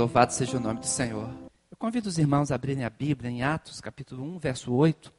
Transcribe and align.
Louvado 0.00 0.32
seja 0.32 0.56
o 0.56 0.60
nome 0.60 0.80
do 0.80 0.86
Senhor. 0.86 1.28
Eu 1.70 1.76
convido 1.76 2.08
os 2.08 2.16
irmãos 2.16 2.50
a 2.50 2.54
abrirem 2.54 2.86
a 2.86 2.88
Bíblia 2.88 3.30
em 3.30 3.42
Atos, 3.42 3.82
capítulo 3.82 4.24
1, 4.24 4.38
verso 4.38 4.72
8. 4.72 5.12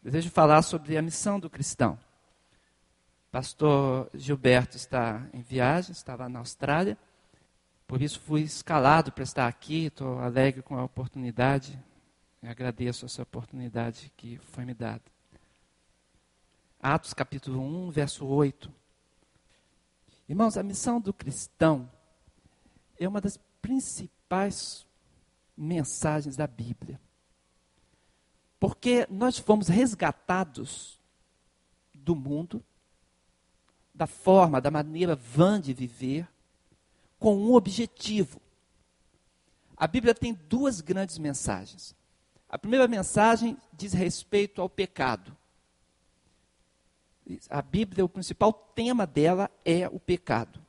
Desejo 0.00 0.30
falar 0.30 0.62
sobre 0.62 0.96
a 0.96 1.02
missão 1.02 1.40
do 1.40 1.50
cristão. 1.50 1.98
Pastor 3.32 4.08
Gilberto 4.14 4.76
está 4.76 5.26
em 5.32 5.40
viagem, 5.40 5.90
estava 5.90 6.28
na 6.28 6.38
Austrália, 6.38 6.96
por 7.84 8.00
isso 8.00 8.20
fui 8.20 8.42
escalado 8.42 9.10
para 9.10 9.24
estar 9.24 9.48
aqui. 9.48 9.86
Estou 9.86 10.20
alegre 10.20 10.62
com 10.62 10.78
a 10.78 10.84
oportunidade. 10.84 11.76
Eu 12.40 12.50
agradeço 12.50 13.04
essa 13.04 13.24
oportunidade 13.24 14.12
que 14.16 14.38
foi 14.52 14.64
me 14.64 14.72
dada. 14.72 15.02
Atos 16.80 17.12
capítulo 17.12 17.60
1, 17.60 17.90
verso 17.90 18.24
8. 18.24 18.72
Irmãos, 20.28 20.56
a 20.56 20.62
missão 20.62 21.00
do 21.00 21.12
cristão 21.12 21.90
é 22.96 23.08
uma 23.08 23.20
das 23.20 23.36
principais 23.64 24.86
mensagens 25.56 26.36
da 26.36 26.46
Bíblia. 26.46 27.00
Porque 28.60 29.06
nós 29.08 29.38
fomos 29.38 29.68
resgatados 29.68 31.00
do 31.94 32.14
mundo, 32.14 32.62
da 33.94 34.06
forma, 34.06 34.60
da 34.60 34.70
maneira 34.70 35.16
vã 35.16 35.58
de 35.58 35.72
viver, 35.72 36.28
com 37.18 37.38
um 37.38 37.54
objetivo. 37.54 38.38
A 39.74 39.86
Bíblia 39.86 40.14
tem 40.14 40.34
duas 40.34 40.82
grandes 40.82 41.16
mensagens. 41.16 41.96
A 42.46 42.58
primeira 42.58 42.86
mensagem 42.86 43.56
diz 43.72 43.94
respeito 43.94 44.60
ao 44.60 44.68
pecado. 44.68 45.34
A 47.48 47.62
Bíblia, 47.62 48.04
o 48.04 48.10
principal 48.10 48.52
tema 48.52 49.06
dela 49.06 49.50
é 49.64 49.88
o 49.88 49.98
pecado. 49.98 50.63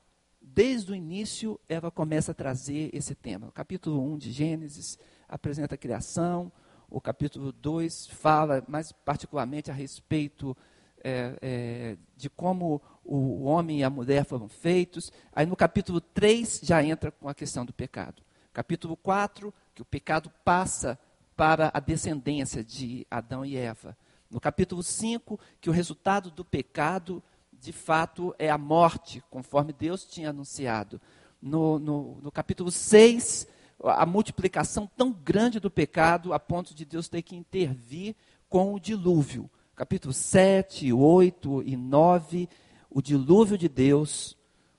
Desde 0.55 0.94
o 0.94 0.95
início, 0.95 1.59
ela 1.68 1.91
começa 1.91 2.32
a 2.32 2.34
trazer 2.34 2.90
esse 2.94 3.13
tema. 3.13 3.50
O 3.50 3.52
capítulo 3.52 4.02
1 4.13 4.18
de 4.18 4.32
Gênesis 4.32 4.98
apresenta 5.27 5.76
a 5.76 5.77
criação, 5.77 6.50
o 6.90 7.02
capítulo 7.02 7.52
2 7.52 8.07
fala 8.07 8.63
mais 8.66 8.94
particularmente 8.94 9.70
a 9.70 9.74
respeito 9.74 10.55
é, 11.04 11.38
é, 11.41 11.98
de 12.16 12.29
como 12.29 12.82
o 13.04 13.44
homem 13.44 13.79
e 13.79 13.84
a 13.84 13.90
mulher 13.90 14.24
foram 14.24 14.48
feitos. 14.48 15.12
Aí 15.34 15.46
no 15.46 15.57
capítulo 15.57 15.99
3 15.99 16.62
já 16.63 16.82
entra 16.82 17.12
com 17.12 17.27
a 17.27 17.35
questão 17.35 17.66
do 17.66 17.74
pecado. 17.74 18.24
Capítulo 18.54 18.96
4, 18.96 19.54
que 19.74 19.82
o 19.82 19.85
pecado 19.85 20.32
passa 20.46 20.98
para 21.35 21.70
a 21.74 21.82
descendência 21.82 22.63
de 22.63 23.05
Adão 23.12 23.46
e 23.46 23.57
Eva. 23.57 23.98
No 24.32 24.40
capítulo 24.40 24.82
5, 24.82 25.38
que 25.60 25.70
o 25.70 25.74
resultado 25.74 26.32
do 26.32 26.46
pecado, 26.46 27.22
de 27.66 27.74
fato, 27.74 28.34
é 28.38 28.49
a 28.49 28.58
morte, 28.58 29.24
conforme 29.32 29.74
Deus 29.74 30.05
tinha 30.05 30.30
anunciado. 30.30 31.02
No, 31.41 31.80
no, 31.80 32.22
no 32.22 32.32
capítulo 32.32 32.72
6, 32.72 33.48
a 33.84 34.05
multiplicação 34.05 34.90
tão 34.96 35.12
grande 35.12 35.60
do 35.60 35.72
pecado, 35.72 36.32
a 36.32 36.40
ponto 36.40 36.76
de 36.76 36.85
Deus 36.85 37.10
ter 37.10 37.24
que 37.24 37.35
intervir 37.35 38.16
com 38.48 38.74
o 38.74 38.80
dilúvio. 38.80 39.49
Capítulo 39.76 40.13
7, 40.13 40.94
8 40.94 41.63
e 41.66 41.76
9, 41.76 42.48
o 42.90 43.02
dilúvio 43.02 43.57
de 43.57 43.68
Deus 43.68 44.38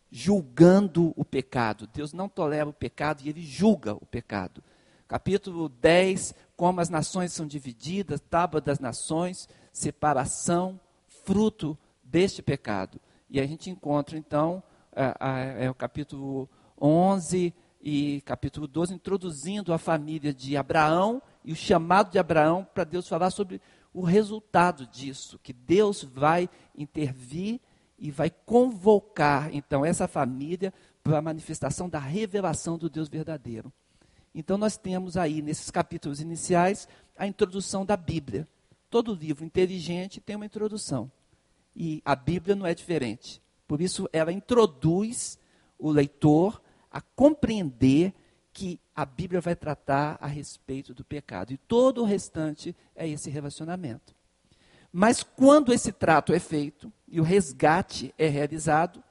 julgando 0.09 1.13
o 1.17 1.25
pecado. 1.25 1.89
Deus 1.93 2.13
não 2.13 2.29
tolera 2.29 2.69
o 2.69 2.73
pecado 2.73 3.21
e 3.25 3.29
ele 3.29 3.43
julga 3.43 3.95
o 3.95 4.07
pecado. 4.07 4.63
Capítulo 5.09 5.69
10, 5.69 6.35
como 6.57 6.81
as 6.81 6.89
nações 6.89 7.33
são 7.33 7.49
divididas, 7.49 8.21
tábua 8.21 8.61
das 8.61 8.79
nações, 8.79 9.49
separação, 9.73 10.81
fruto 11.25 11.77
deste 12.17 12.43
pecado. 12.43 12.99
E 13.29 13.39
a 13.39 13.47
gente 13.47 13.69
encontra, 13.69 14.17
então, 14.17 14.63
é, 14.91 15.69
o 15.69 15.75
capítulo 15.75 16.49
11 16.81 17.53
e 17.79 18.23
capítulo 18.23 18.67
12, 18.67 18.95
introduzindo 18.95 19.71
a 19.71 19.77
família 19.77 20.33
de 20.33 20.57
Abraão 20.57 21.21
e 21.45 21.53
o 21.53 21.55
chamado 21.55 22.11
de 22.11 22.19
Abraão 22.19 22.67
para 22.73 22.85
Deus 22.85 23.07
falar 23.07 23.29
sobre 23.29 23.61
o 23.93 24.01
resultado 24.01 24.87
disso, 24.87 25.39
que 25.43 25.53
Deus 25.53 26.03
vai 26.05 26.49
intervir 26.75 27.61
e 27.99 28.11
vai 28.11 28.31
convocar, 28.31 29.55
então, 29.55 29.85
essa 29.85 30.09
família 30.09 30.73
para 31.03 31.19
a 31.19 31.23
manifestação 31.23 31.87
da 31.87 31.99
revelação 31.99 32.79
do 32.79 32.89
Deus 32.89 33.11
verdadeiro. 33.11 33.71
Então, 34.35 34.57
nós 34.57 34.79
temos 34.79 35.19
aí, 35.19 35.43
nesses 35.43 35.71
capítulos 35.71 36.19
iniciais, 36.19 36.89
a 37.15 37.27
introdução 37.27 37.85
da 37.85 37.95
Bíblia. 37.95 38.49
Todo 38.89 39.13
livro 39.13 39.45
inteligente 39.45 40.19
tem 40.19 40.35
uma 40.35 40.47
introdução. 40.47 41.11
E 41.77 42.01
a 42.05 42.17
Bíblia 42.17 42.57
não 42.57 42.67
é 42.67 42.75
diferente. 42.75 43.43
Por 43.69 43.83
isso, 43.83 44.09
ela 44.11 44.33
introduz 44.33 45.39
o 45.79 45.91
leitor 45.91 46.63
a 46.91 47.03
compreender 47.03 48.15
que 48.51 48.81
a 48.95 49.05
Bíblia 49.05 49.43
vai 49.43 49.55
tratar 49.55 50.17
a 50.19 50.27
respeito 50.27 50.95
do 50.95 51.05
pecado. 51.05 51.53
E 51.53 51.59
todo 51.59 52.01
o 52.01 52.07
restante 52.07 52.75
é 52.95 53.07
esse 53.07 53.29
relacionamento. 53.29 54.15
Mas 54.91 55.23
quando 55.23 55.75
esse 55.75 55.93
trato 55.93 56.33
é 56.33 56.39
feito 56.39 56.91
e 57.07 57.21
o 57.21 57.25
resgate 57.25 58.15
é 58.17 58.29
realizado, 58.29 59.05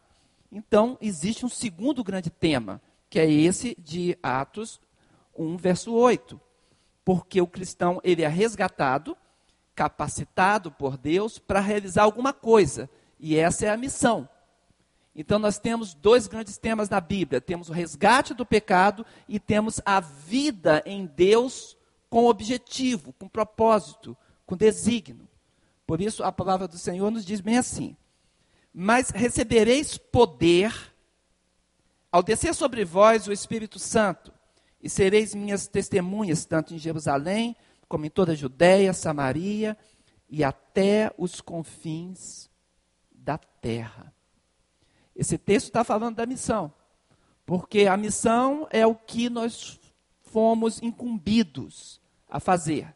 então 0.51 0.97
existe 0.99 1.45
um 1.45 1.49
segundo 1.49 2.03
grande 2.03 2.31
tema, 2.31 2.81
que 3.07 3.19
é 3.19 3.29
esse 3.29 3.77
de 3.79 4.17
Atos 4.23 4.81
1, 5.37 5.57
verso 5.57 5.93
8. 5.93 6.41
Porque 7.03 7.39
o 7.39 7.45
cristão, 7.45 8.01
ele 8.03 8.23
é 8.23 8.27
resgatado, 8.27 9.15
capacitado 9.75 10.71
por 10.71 10.97
Deus 10.97 11.37
para 11.37 11.59
realizar 11.59 12.03
alguma 12.03 12.31
coisa. 12.31 12.89
E 13.19 13.35
essa 13.35 13.65
é 13.65 13.69
a 13.69 13.77
missão. 13.77 14.27
Então 15.15 15.39
nós 15.39 15.57
temos 15.57 15.93
dois 15.93 16.27
grandes 16.27 16.57
temas 16.57 16.89
na 16.89 16.99
Bíblia: 16.99 17.41
temos 17.41 17.69
o 17.69 17.73
resgate 17.73 18.33
do 18.33 18.45
pecado 18.45 19.05
e 19.27 19.39
temos 19.39 19.79
a 19.85 19.99
vida 19.99 20.81
em 20.85 21.05
Deus 21.05 21.77
com 22.09 22.25
objetivo, 22.25 23.13
com 23.13 23.27
propósito, 23.27 24.15
com 24.45 24.55
desígnio. 24.55 25.27
Por 25.85 26.01
isso 26.01 26.23
a 26.23 26.31
palavra 26.31 26.67
do 26.67 26.77
Senhor 26.77 27.11
nos 27.11 27.25
diz 27.25 27.39
bem 27.41 27.57
assim: 27.57 27.95
Mas 28.73 29.09
recebereis 29.09 29.97
poder 29.97 30.73
ao 32.11 32.23
descer 32.23 32.55
sobre 32.55 32.85
vós 32.85 33.27
o 33.27 33.33
Espírito 33.33 33.77
Santo, 33.77 34.33
e 34.81 34.89
sereis 34.89 35.35
minhas 35.35 35.67
testemunhas, 35.67 36.45
tanto 36.45 36.73
em 36.73 36.77
Jerusalém, 36.77 37.55
como 37.87 38.05
em 38.05 38.09
toda 38.09 38.31
a 38.31 38.35
Judéia, 38.35 38.93
Samaria 38.93 39.77
e 40.29 40.43
até 40.43 41.13
os 41.17 41.41
confins 41.41 42.49
da 43.11 43.37
terra. 43.37 44.13
Esse 45.15 45.37
texto 45.37 45.67
está 45.67 45.83
falando 45.83 46.17
da 46.17 46.25
missão, 46.25 46.73
porque 47.45 47.87
a 47.87 47.95
missão 47.95 48.67
é 48.69 48.85
o 48.85 48.95
que 48.95 49.29
nós 49.29 49.79
fomos 50.21 50.81
incumbidos 50.81 52.01
a 52.29 52.39
fazer. 52.39 52.93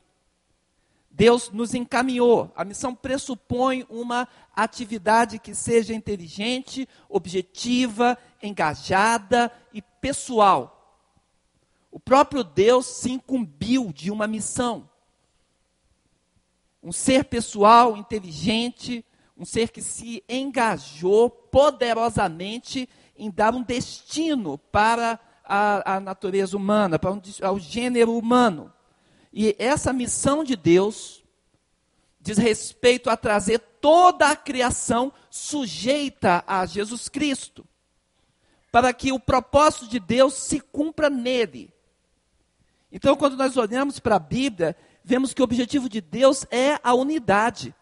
Deus 1.20 1.50
nos 1.52 1.74
encaminhou. 1.74 2.52
A 2.56 2.64
missão 2.64 2.96
pressupõe 2.96 3.86
uma 3.90 4.28
atividade 4.56 5.40
que 5.40 5.54
seja 5.54 5.94
inteligente, 5.94 6.88
objetiva, 7.10 8.18
engajada 8.42 9.52
e 9.74 9.82
pessoal. 9.82 10.78
O 11.92 12.00
próprio 12.00 12.44
Deus 12.44 12.86
se 12.86 13.12
incumbiu 13.12 13.92
de 13.92 14.12
uma 14.12 14.28
missão. 14.28 14.90
Um 16.82 16.92
ser 16.92 17.26
pessoal, 17.26 17.98
inteligente, 17.98 19.04
um 19.38 19.46
ser 19.46 19.72
que 19.72 19.82
se 19.82 20.24
engajou 20.30 21.30
poderosamente 21.30 22.88
em 23.18 23.30
dar 23.30 23.54
um 23.54 23.64
destino 23.64 24.58
para 24.58 25.20
a, 25.44 25.96
a 25.96 26.00
natureza 26.00 26.56
humana, 26.56 27.00
para 27.00 27.12
um, 27.12 27.22
ao 27.42 27.60
gênero 27.60 28.18
humano. 28.18 28.72
E 29.34 29.56
essa 29.58 29.92
missão 29.92 30.44
de 30.44 30.56
Deus 30.56 31.24
diz 32.20 32.38
respeito 32.38 33.10
a 33.10 33.18
trazer 33.18 33.60
toda 33.82 34.30
a 34.30 34.36
criação 34.36 35.12
sujeita 35.30 36.44
a 36.46 36.66
Jesus 36.66 37.10
Cristo, 37.10 37.66
para 38.72 38.94
que 38.94 39.12
o 39.12 39.20
propósito 39.20 39.88
de 39.88 40.00
Deus 40.00 40.34
se 40.34 40.60
cumpra 40.60 41.10
nele. 41.10 41.74
Então, 42.91 43.16
quando 43.16 43.38
nós 43.38 43.56
olhamos 43.56 44.00
para 44.00 44.16
a 44.16 44.20
Bíblia, 44.20 44.76
vemos 45.03 45.34
que 45.34 45.41
o 45.41 45.44
objetivo 45.44 45.88
de 45.88 46.02
Deus 46.02 46.46
é 46.50 46.80
a 46.84 46.94
unidade. 46.94 47.74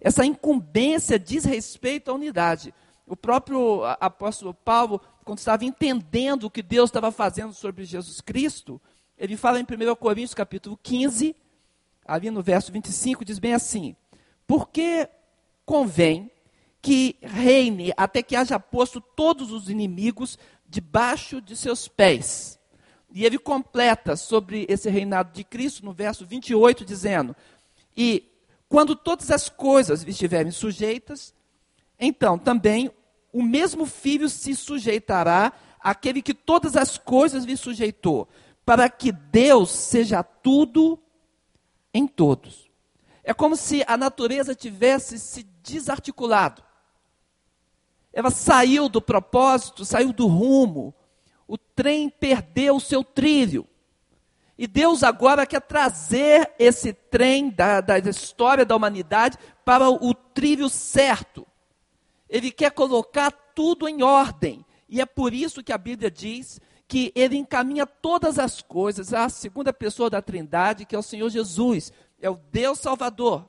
Essa 0.00 0.24
incumbência 0.24 1.18
diz 1.18 1.44
respeito 1.44 2.10
à 2.10 2.14
unidade. 2.14 2.72
O 3.06 3.16
próprio 3.16 3.84
apóstolo 4.00 4.52
Paulo, 4.52 5.00
quando 5.24 5.38
estava 5.38 5.64
entendendo 5.64 6.44
o 6.44 6.50
que 6.50 6.62
Deus 6.62 6.88
estava 6.88 7.12
fazendo 7.12 7.52
sobre 7.52 7.84
Jesus 7.84 8.20
Cristo, 8.20 8.80
ele 9.18 9.36
fala 9.36 9.60
em 9.60 9.62
1 9.62 9.94
Coríntios 9.96 10.34
capítulo 10.34 10.78
15, 10.82 11.36
ali 12.04 12.30
no 12.30 12.42
verso 12.42 12.72
25, 12.72 13.24
diz 13.24 13.38
bem 13.38 13.54
assim: 13.54 13.96
Porque 14.46 15.08
convém 15.64 16.30
que 16.80 17.16
reine 17.20 17.92
até 17.96 18.22
que 18.22 18.36
haja 18.36 18.60
posto 18.60 19.00
todos 19.00 19.50
os 19.50 19.68
inimigos 19.68 20.38
debaixo 20.68 21.40
de 21.40 21.56
seus 21.56 21.88
pés. 21.88 22.58
E 23.16 23.24
ele 23.24 23.38
completa 23.38 24.14
sobre 24.14 24.66
esse 24.68 24.90
reinado 24.90 25.32
de 25.32 25.42
Cristo 25.42 25.82
no 25.82 25.94
verso 25.94 26.26
28, 26.26 26.84
dizendo: 26.84 27.34
E 27.96 28.30
quando 28.68 28.94
todas 28.94 29.30
as 29.30 29.48
coisas 29.48 30.06
estiverem 30.06 30.52
sujeitas, 30.52 31.34
então 31.98 32.38
também 32.38 32.90
o 33.32 33.42
mesmo 33.42 33.86
filho 33.86 34.28
se 34.28 34.54
sujeitará 34.54 35.54
aquele 35.80 36.20
que 36.20 36.34
todas 36.34 36.76
as 36.76 36.98
coisas 36.98 37.44
lhe 37.44 37.56
sujeitou, 37.56 38.28
para 38.66 38.86
que 38.90 39.10
Deus 39.10 39.70
seja 39.70 40.22
tudo 40.22 40.98
em 41.94 42.06
todos. 42.06 42.70
É 43.24 43.32
como 43.32 43.56
se 43.56 43.82
a 43.86 43.96
natureza 43.96 44.54
tivesse 44.54 45.18
se 45.18 45.42
desarticulado. 45.62 46.62
Ela 48.12 48.30
saiu 48.30 48.90
do 48.90 49.00
propósito, 49.00 49.86
saiu 49.86 50.12
do 50.12 50.26
rumo. 50.26 50.94
O 51.46 51.56
trem 51.56 52.08
perdeu 52.08 52.76
o 52.76 52.80
seu 52.80 53.04
trilho. 53.04 53.66
E 54.58 54.66
Deus 54.66 55.02
agora 55.02 55.46
quer 55.46 55.60
trazer 55.60 56.52
esse 56.58 56.92
trem 56.92 57.50
da, 57.50 57.80
da 57.80 57.98
história 57.98 58.64
da 58.64 58.74
humanidade 58.74 59.36
para 59.64 59.88
o, 59.88 60.10
o 60.10 60.14
trilho 60.14 60.68
certo. 60.68 61.46
Ele 62.28 62.50
quer 62.50 62.70
colocar 62.70 63.30
tudo 63.54 63.88
em 63.88 64.02
ordem. 64.02 64.64
E 64.88 65.00
é 65.00 65.06
por 65.06 65.34
isso 65.34 65.62
que 65.62 65.72
a 65.72 65.78
Bíblia 65.78 66.10
diz 66.10 66.60
que 66.88 67.12
ele 67.14 67.36
encaminha 67.36 67.86
todas 67.86 68.38
as 68.38 68.62
coisas 68.62 69.12
à 69.12 69.28
segunda 69.28 69.72
pessoa 69.72 70.08
da 70.08 70.22
Trindade, 70.22 70.84
que 70.84 70.94
é 70.94 70.98
o 70.98 71.02
Senhor 71.02 71.28
Jesus, 71.28 71.92
é 72.20 72.30
o 72.30 72.40
Deus 72.50 72.78
Salvador. 72.78 73.48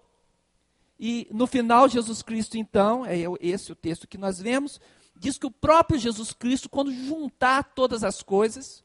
E 0.99 1.27
no 1.31 1.45
final, 1.45 1.87
Jesus 1.87 2.23
Cristo, 2.23 2.57
então, 2.57 3.05
é 3.05 3.17
esse 3.39 3.71
o 3.71 3.75
texto 3.75 4.07
que 4.07 4.17
nós 4.17 4.41
vemos, 4.41 4.81
diz 5.19 5.37
que 5.37 5.45
o 5.45 5.51
próprio 5.51 5.99
Jesus 5.99 6.33
Cristo, 6.33 6.69
quando 6.69 6.91
juntar 6.91 7.63
todas 7.75 8.03
as 8.03 8.21
coisas, 8.21 8.83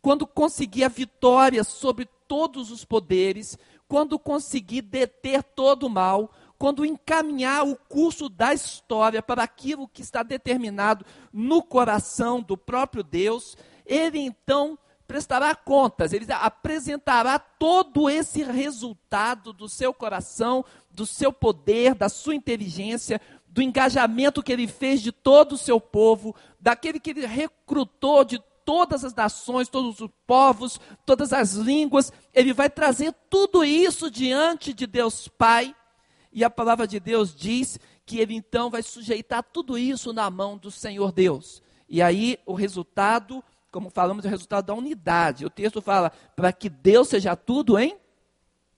quando 0.00 0.26
conseguir 0.26 0.84
a 0.84 0.88
vitória 0.88 1.64
sobre 1.64 2.08
todos 2.28 2.70
os 2.70 2.84
poderes, 2.84 3.58
quando 3.88 4.18
conseguir 4.18 4.82
deter 4.82 5.42
todo 5.42 5.84
o 5.84 5.90
mal, 5.90 6.30
quando 6.58 6.84
encaminhar 6.84 7.66
o 7.66 7.76
curso 7.76 8.28
da 8.28 8.54
história 8.54 9.22
para 9.22 9.42
aquilo 9.42 9.88
que 9.88 10.02
está 10.02 10.22
determinado 10.22 11.04
no 11.32 11.62
coração 11.62 12.40
do 12.40 12.56
próprio 12.56 13.02
Deus, 13.02 13.56
ele 13.84 14.18
então 14.18 14.78
prestará 15.06 15.54
contas, 15.54 16.12
ele 16.12 16.26
apresentará 16.32 17.38
todo 17.38 18.10
esse 18.10 18.42
resultado 18.42 19.52
do 19.52 19.68
seu 19.68 19.94
coração, 19.94 20.64
do 20.90 21.06
seu 21.06 21.32
poder, 21.32 21.94
da 21.94 22.08
sua 22.08 22.34
inteligência, 22.34 23.20
do 23.56 23.62
engajamento 23.62 24.42
que 24.42 24.52
ele 24.52 24.68
fez 24.68 25.00
de 25.00 25.10
todo 25.10 25.52
o 25.52 25.58
seu 25.58 25.80
povo, 25.80 26.36
daquele 26.60 27.00
que 27.00 27.08
ele 27.08 27.24
recrutou 27.24 28.22
de 28.22 28.38
todas 28.66 29.02
as 29.02 29.14
nações, 29.14 29.66
todos 29.66 29.98
os 29.98 30.10
povos, 30.26 30.78
todas 31.06 31.32
as 31.32 31.54
línguas, 31.54 32.12
ele 32.34 32.52
vai 32.52 32.68
trazer 32.68 33.14
tudo 33.30 33.64
isso 33.64 34.10
diante 34.10 34.74
de 34.74 34.86
Deus 34.86 35.26
Pai, 35.26 35.74
e 36.30 36.44
a 36.44 36.50
palavra 36.50 36.86
de 36.86 37.00
Deus 37.00 37.34
diz 37.34 37.80
que 38.04 38.18
ele 38.18 38.34
então 38.34 38.68
vai 38.68 38.82
sujeitar 38.82 39.42
tudo 39.42 39.78
isso 39.78 40.12
na 40.12 40.28
mão 40.28 40.58
do 40.58 40.70
Senhor 40.70 41.10
Deus. 41.10 41.62
E 41.88 42.02
aí 42.02 42.38
o 42.44 42.52
resultado 42.52 43.42
como 43.72 43.88
falamos, 43.88 44.24
é 44.24 44.28
o 44.28 44.30
resultado 44.30 44.66
da 44.66 44.74
unidade. 44.74 45.44
O 45.44 45.50
texto 45.50 45.82
fala 45.82 46.10
para 46.34 46.52
que 46.52 46.68
Deus 46.68 47.08
seja 47.08 47.34
tudo 47.34 47.78
em 47.78 47.96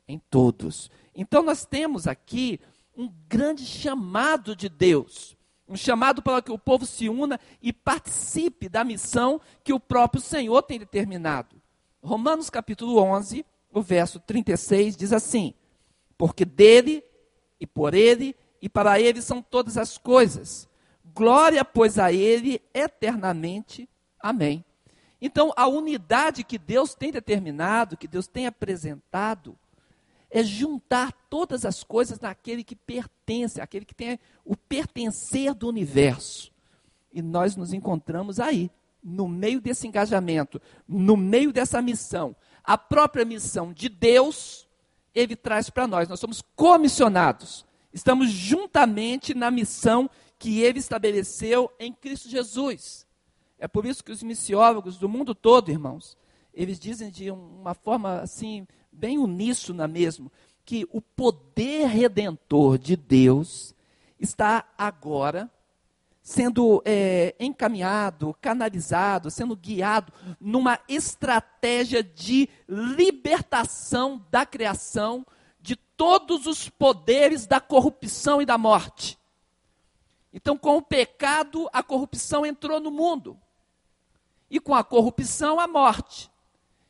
em 0.09 0.19
todos. 0.19 0.91
Então 1.15 1.43
nós 1.43 1.65
temos 1.67 2.07
aqui 2.07 2.59
um 2.99 3.09
grande 3.29 3.65
chamado 3.65 4.57
de 4.57 4.69
Deus, 4.69 5.37
um 5.69 5.77
chamado 5.77 6.21
para 6.21 6.43
que 6.43 6.51
o 6.51 6.59
povo 6.59 6.85
se 6.85 7.09
una 7.09 7.39
e 7.63 7.73
participe 7.73 8.69
da 8.69 8.83
missão 8.83 9.41
que 9.63 9.73
o 9.73 9.79
próprio 9.79 10.21
Senhor 10.21 10.61
tem 10.63 10.81
determinado. 10.81 11.63
Romanos 12.03 12.51
capítulo 12.51 12.99
11, 12.99 13.47
o 13.73 13.81
verso 13.81 14.19
36 14.19 14.97
diz 14.97 15.13
assim: 15.13 15.55
Porque 16.17 16.45
dele 16.45 17.05
e 17.61 17.67
por 17.67 17.95
ele 17.95 18.35
e 18.61 18.69
para 18.69 19.01
ele 19.01 19.23
são 19.23 19.41
todas 19.41 19.79
as 19.79 19.97
coisas. 19.97 20.69
Glória, 21.15 21.65
pois, 21.65 22.01
a 22.01 22.13
ele 22.13 22.61
eternamente. 22.75 23.89
Amém. 24.19 24.65
Então, 25.21 25.53
a 25.57 25.69
unidade 25.69 26.43
que 26.43 26.59
Deus 26.59 26.95
tem 26.95 27.13
determinado, 27.13 27.97
que 27.97 28.09
Deus 28.09 28.27
tem 28.27 28.47
apresentado, 28.47 29.57
é 30.31 30.43
juntar 30.43 31.13
todas 31.31 31.65
as 31.65 31.83
coisas 31.83 32.21
naquele 32.21 32.63
que 32.63 32.77
pertence, 32.77 33.61
aquele 33.61 33.85
que 33.85 33.95
tem 33.95 34.19
o 34.45 34.57
pertencer 34.57 35.55
do 35.55 35.69
universo. 35.69 36.53
E 37.13 37.23
nós 37.23 37.57
nos 37.57 37.73
encontramos 37.73 38.39
aí, 38.39 38.71
no 39.03 39.27
meio 39.27 39.61
desse 39.61 39.87
engajamento, 39.87 40.61
no 40.87 41.17
meio 41.17 41.53
dessa 41.53 41.81
missão. 41.81 42.37
A 42.63 42.77
própria 42.77 43.25
missão 43.25 43.73
de 43.73 43.89
Deus, 43.89 44.69
ele 45.15 45.35
traz 45.35 45.71
para 45.71 45.87
nós. 45.87 46.09
Nós 46.09 46.21
somos 46.21 46.43
comissionados. 46.55 47.65
Estamos 47.93 48.31
juntamente 48.31 49.35
na 49.35 49.51
missão 49.51 50.11
que 50.39 50.61
ele 50.61 50.79
estabeleceu 50.79 51.71
em 51.79 51.93
Cristo 51.93 52.29
Jesus. 52.29 53.07
É 53.59 53.67
por 53.67 53.87
isso 53.87 54.05
que 54.05 54.13
os 54.13 54.23
missiólogos 54.23 54.99
do 54.99 55.09
mundo 55.09 55.35
todo, 55.35 55.71
irmãos, 55.71 56.17
eles 56.55 56.79
dizem 56.79 57.11
de 57.11 57.31
uma 57.31 57.75
forma 57.75 58.21
assim, 58.21 58.67
bem 58.99 59.19
uníssona 59.19 59.87
mesmo, 59.87 60.31
que 60.65 60.87
o 60.93 61.01
poder 61.01 61.87
redentor 61.87 62.77
de 62.79 62.97
Deus 62.97 63.75
está 64.19 64.65
agora 64.77 65.51
sendo 66.21 66.83
é, 66.85 67.35
encaminhado, 67.41 68.37
canalizado, 68.39 69.31
sendo 69.31 69.57
guiado 69.57 70.13
numa 70.39 70.79
estratégia 70.87 72.03
de 72.03 72.51
libertação 72.69 74.23
da 74.31 74.45
criação 74.45 75.27
de 75.59 75.75
todos 75.75 76.47
os 76.47 76.69
poderes 76.69 77.47
da 77.47 77.61
corrupção 77.61 78.43
e 78.43 78.45
da 78.45 78.59
morte. 78.59 79.19
Então, 80.31 80.59
com 80.59 80.77
o 80.77 80.83
pecado, 80.83 81.67
a 81.73 81.83
corrupção 81.83 82.45
entrou 82.45 82.79
no 82.79 82.91
mundo 82.91 83.39
e 84.51 84.61
com 84.61 84.75
a 84.75 84.85
corrupção, 84.85 85.59
a 85.59 85.67
morte. 85.67 86.31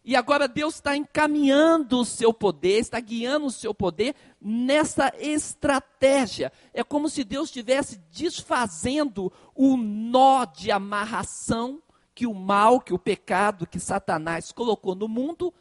E 0.08 0.16
agora 0.16 0.48
Deus 0.48 0.76
está 0.76 0.96
encaminhando 0.96 2.00
o 2.00 2.04
seu 2.04 2.32
poder, 2.32 2.78
está 2.78 2.98
guiando 2.98 3.44
o 3.44 3.50
seu 3.50 3.74
poder 3.74 4.14
nessa 4.40 5.12
estratégia. 5.18 6.50
É 6.72 6.82
como 6.82 7.10
se 7.10 7.22
Deus 7.22 7.50
estivesse 7.50 8.00
desfazendo 8.10 9.30
o 9.54 9.76
nó 9.76 10.46
de 10.46 10.70
amarração 10.70 11.82
que 12.14 12.26
o 12.26 12.32
mal, 12.32 12.80
que 12.80 12.94
o 12.94 12.98
pecado, 12.98 13.66
que 13.66 13.78
Satanás 13.78 14.50
colocou 14.50 14.94
no 14.94 15.08
mundo, 15.08 15.52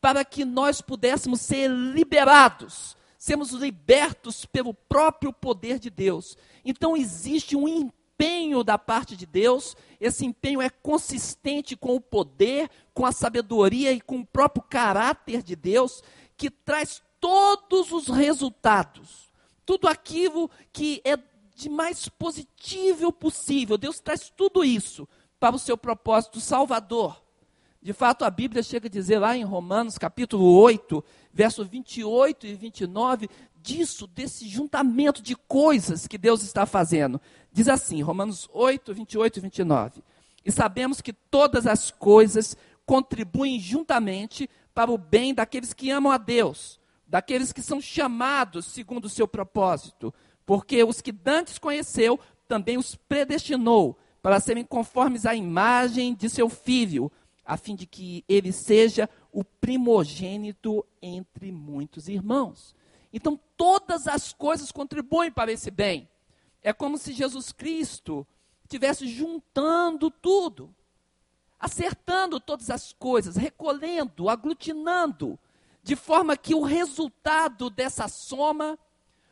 para 0.00 0.24
que 0.24 0.44
nós 0.44 0.80
pudéssemos 0.80 1.40
ser 1.40 1.70
liberados, 1.70 2.96
sermos 3.16 3.52
libertos 3.52 4.44
pelo 4.44 4.74
próprio 4.74 5.32
poder 5.32 5.78
de 5.78 5.90
Deus. 5.90 6.36
Então 6.64 6.96
existe 6.96 7.54
um 7.54 7.88
empenho 8.12 8.62
da 8.62 8.78
parte 8.78 9.16
de 9.16 9.26
Deus, 9.26 9.76
esse 10.00 10.24
empenho 10.24 10.60
é 10.60 10.70
consistente 10.70 11.76
com 11.76 11.96
o 11.96 12.00
poder, 12.00 12.70
com 12.94 13.04
a 13.04 13.12
sabedoria 13.12 13.92
e 13.92 14.00
com 14.00 14.20
o 14.20 14.26
próprio 14.26 14.62
caráter 14.62 15.42
de 15.42 15.56
Deus, 15.56 16.02
que 16.36 16.50
traz 16.50 17.02
todos 17.20 17.92
os 17.92 18.08
resultados, 18.08 19.30
tudo 19.64 19.88
aquilo 19.88 20.50
que 20.72 21.00
é 21.04 21.16
de 21.54 21.68
mais 21.68 22.08
positivo 22.08 23.12
possível. 23.12 23.78
Deus 23.78 24.00
traz 24.00 24.30
tudo 24.30 24.64
isso 24.64 25.08
para 25.38 25.56
o 25.56 25.58
seu 25.58 25.76
propósito 25.76 26.40
salvador. 26.40 27.20
De 27.80 27.92
fato, 27.92 28.24
a 28.24 28.30
Bíblia 28.30 28.62
chega 28.62 28.86
a 28.86 28.90
dizer 28.90 29.18
lá 29.18 29.36
em 29.36 29.42
Romanos, 29.42 29.98
capítulo 29.98 30.54
8, 30.54 31.04
verso 31.32 31.64
28 31.64 32.46
e 32.46 32.54
29, 32.54 33.28
disso, 33.62 34.06
desse 34.06 34.48
juntamento 34.48 35.22
de 35.22 35.36
coisas 35.36 36.06
que 36.06 36.18
Deus 36.18 36.42
está 36.42 36.66
fazendo. 36.66 37.20
Diz 37.52 37.68
assim, 37.68 38.02
Romanos 38.02 38.48
8, 38.52 38.92
28 38.92 39.38
e 39.38 39.40
29. 39.42 40.02
E 40.44 40.50
sabemos 40.50 41.00
que 41.00 41.12
todas 41.12 41.66
as 41.66 41.90
coisas 41.90 42.56
contribuem 42.84 43.60
juntamente 43.60 44.48
para 44.74 44.90
o 44.90 44.98
bem 44.98 45.32
daqueles 45.32 45.72
que 45.72 45.90
amam 45.90 46.10
a 46.10 46.18
Deus, 46.18 46.80
daqueles 47.06 47.52
que 47.52 47.62
são 47.62 47.80
chamados 47.80 48.66
segundo 48.66 49.04
o 49.04 49.10
seu 49.10 49.28
propósito, 49.28 50.12
porque 50.44 50.82
os 50.82 51.00
que 51.00 51.12
dantes 51.12 51.58
conheceu, 51.58 52.18
também 52.48 52.76
os 52.76 52.94
predestinou 52.94 53.96
para 54.20 54.40
serem 54.40 54.64
conformes 54.64 55.26
à 55.26 55.34
imagem 55.34 56.14
de 56.14 56.28
seu 56.28 56.48
filho, 56.48 57.10
a 57.44 57.56
fim 57.56 57.74
de 57.74 57.86
que 57.86 58.24
ele 58.28 58.52
seja 58.52 59.08
o 59.32 59.42
primogênito 59.44 60.84
entre 61.00 61.50
muitos 61.50 62.08
irmãos. 62.08 62.74
Então, 63.12 63.38
todas 63.56 64.06
as 64.06 64.32
coisas 64.32 64.72
contribuem 64.72 65.30
para 65.30 65.52
esse 65.52 65.70
bem. 65.70 66.08
É 66.62 66.72
como 66.72 66.96
se 66.96 67.12
Jesus 67.12 67.52
Cristo 67.52 68.26
estivesse 68.62 69.06
juntando 69.06 70.10
tudo, 70.10 70.74
acertando 71.58 72.40
todas 72.40 72.70
as 72.70 72.92
coisas, 72.92 73.36
recolhendo, 73.36 74.28
aglutinando, 74.28 75.38
de 75.82 75.94
forma 75.94 76.36
que 76.36 76.54
o 76.54 76.62
resultado 76.62 77.68
dessa 77.68 78.08
soma, 78.08 78.78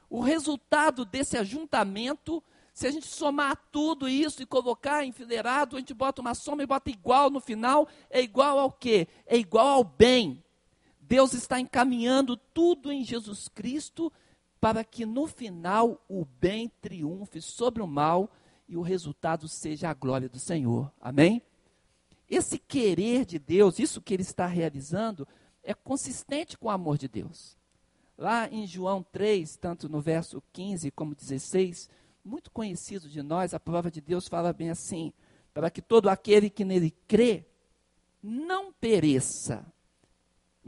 o 0.08 0.20
resultado 0.20 1.04
desse 1.04 1.38
ajuntamento, 1.38 2.42
se 2.72 2.86
a 2.86 2.90
gente 2.90 3.06
somar 3.06 3.56
tudo 3.70 4.08
isso 4.08 4.42
e 4.42 4.46
colocar 4.46 5.04
enfileirado, 5.04 5.76
a 5.76 5.78
gente 5.78 5.94
bota 5.94 6.20
uma 6.20 6.34
soma 6.34 6.62
e 6.62 6.66
bota 6.66 6.90
igual 6.90 7.30
no 7.30 7.40
final, 7.40 7.88
é 8.08 8.20
igual 8.20 8.58
ao 8.58 8.72
quê? 8.72 9.08
É 9.26 9.36
igual 9.36 9.68
ao 9.68 9.84
bem. 9.84 10.42
Deus 11.10 11.34
está 11.34 11.60
encaminhando 11.60 12.36
tudo 12.36 12.90
em 12.90 13.04
Jesus 13.04 13.48
Cristo 13.48 14.10
para 14.58 14.82
que 14.82 15.04
no 15.04 15.26
final 15.26 16.02
o 16.08 16.24
bem 16.24 16.70
triunfe 16.80 17.42
sobre 17.42 17.82
o 17.82 17.86
mal 17.86 18.30
e 18.66 18.76
o 18.76 18.82
resultado 18.82 19.48
seja 19.48 19.90
a 19.90 19.94
glória 19.94 20.28
do 20.28 20.38
Senhor. 20.38 20.90
Amém? 20.98 21.42
esse 22.30 22.58
querer 22.58 23.26
de 23.26 23.38
Deus, 23.38 23.80
isso 23.80 24.00
que 24.00 24.14
ele 24.14 24.22
está 24.22 24.46
realizando, 24.46 25.26
é 25.64 25.74
consistente 25.74 26.56
com 26.56 26.68
o 26.68 26.70
amor 26.70 26.96
de 26.96 27.08
Deus. 27.08 27.58
Lá 28.16 28.48
em 28.48 28.66
João 28.66 29.02
3, 29.02 29.56
tanto 29.56 29.88
no 29.88 30.00
verso 30.00 30.40
15 30.52 30.90
como 30.92 31.14
16, 31.14 31.90
muito 32.24 32.50
conhecido 32.50 33.08
de 33.08 33.20
nós, 33.22 33.52
a 33.52 33.58
palavra 33.58 33.90
de 33.90 34.00
Deus 34.00 34.28
fala 34.28 34.52
bem 34.52 34.70
assim: 34.70 35.12
para 35.52 35.70
que 35.70 35.82
todo 35.82 36.08
aquele 36.08 36.48
que 36.48 36.64
nele 36.64 36.92
crê 37.08 37.44
não 38.22 38.72
pereça, 38.72 39.66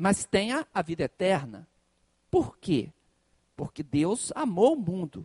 mas 0.03 0.25
tenha 0.25 0.67
a 0.75 0.83
vida 0.83 1.05
eterna. 1.05 1.65
Por 2.29 2.59
quê? 2.59 2.93
Porque 3.55 3.85
Deus 3.85 4.33
amou 4.35 4.73
o 4.75 4.81
mundo 4.81 5.25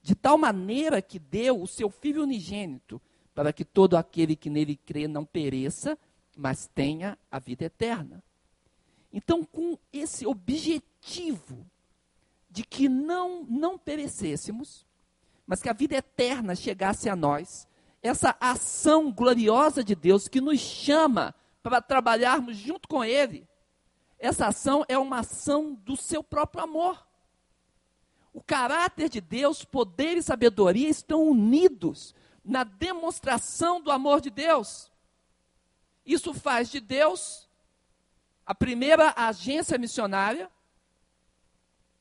de 0.00 0.14
tal 0.14 0.38
maneira 0.38 1.02
que 1.02 1.18
deu 1.18 1.60
o 1.60 1.66
seu 1.66 1.90
Filho 1.90 2.22
unigênito, 2.22 2.98
para 3.34 3.52
que 3.52 3.66
todo 3.66 3.98
aquele 3.98 4.34
que 4.34 4.48
nele 4.48 4.76
crê 4.76 5.06
não 5.06 5.26
pereça, 5.26 5.98
mas 6.34 6.66
tenha 6.74 7.18
a 7.30 7.38
vida 7.38 7.66
eterna. 7.66 8.24
Então, 9.12 9.44
com 9.44 9.76
esse 9.92 10.26
objetivo 10.26 11.66
de 12.48 12.64
que 12.64 12.88
não, 12.88 13.44
não 13.44 13.76
perecêssemos, 13.76 14.86
mas 15.46 15.60
que 15.60 15.68
a 15.68 15.74
vida 15.74 15.96
eterna 15.96 16.54
chegasse 16.54 17.10
a 17.10 17.16
nós, 17.16 17.68
essa 18.02 18.34
ação 18.40 19.12
gloriosa 19.12 19.84
de 19.84 19.94
Deus 19.94 20.28
que 20.28 20.40
nos 20.40 20.60
chama 20.60 21.34
para 21.62 21.82
trabalharmos 21.82 22.56
junto 22.56 22.88
com 22.88 23.04
Ele, 23.04 23.46
essa 24.18 24.46
ação 24.46 24.84
é 24.88 24.98
uma 24.98 25.20
ação 25.20 25.74
do 25.74 25.96
seu 25.96 26.22
próprio 26.22 26.64
amor. 26.64 27.06
O 28.32 28.42
caráter 28.42 29.08
de 29.08 29.20
Deus, 29.20 29.64
poder 29.64 30.16
e 30.16 30.22
sabedoria 30.22 30.88
estão 30.88 31.22
unidos 31.22 32.14
na 32.44 32.64
demonstração 32.64 33.80
do 33.80 33.90
amor 33.90 34.20
de 34.20 34.30
Deus. 34.30 34.90
Isso 36.04 36.34
faz 36.34 36.70
de 36.70 36.80
Deus 36.80 37.48
a 38.44 38.54
primeira 38.54 39.14
agência 39.16 39.78
missionária 39.78 40.50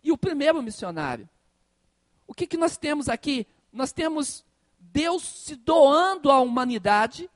e 0.04 0.12
o 0.12 0.18
primeiro 0.18 0.62
missionário. 0.62 1.30
O 2.28 2.34
que, 2.34 2.46
que 2.46 2.58
nós 2.58 2.78
temos 2.78 3.08
aqui? 3.08 3.48
Nós 3.72 3.92
temos 3.92 4.44
Deus 4.78 5.24
se 5.24 5.56
doando 5.56 6.30
à 6.30 6.40
humanidade, 6.40 7.30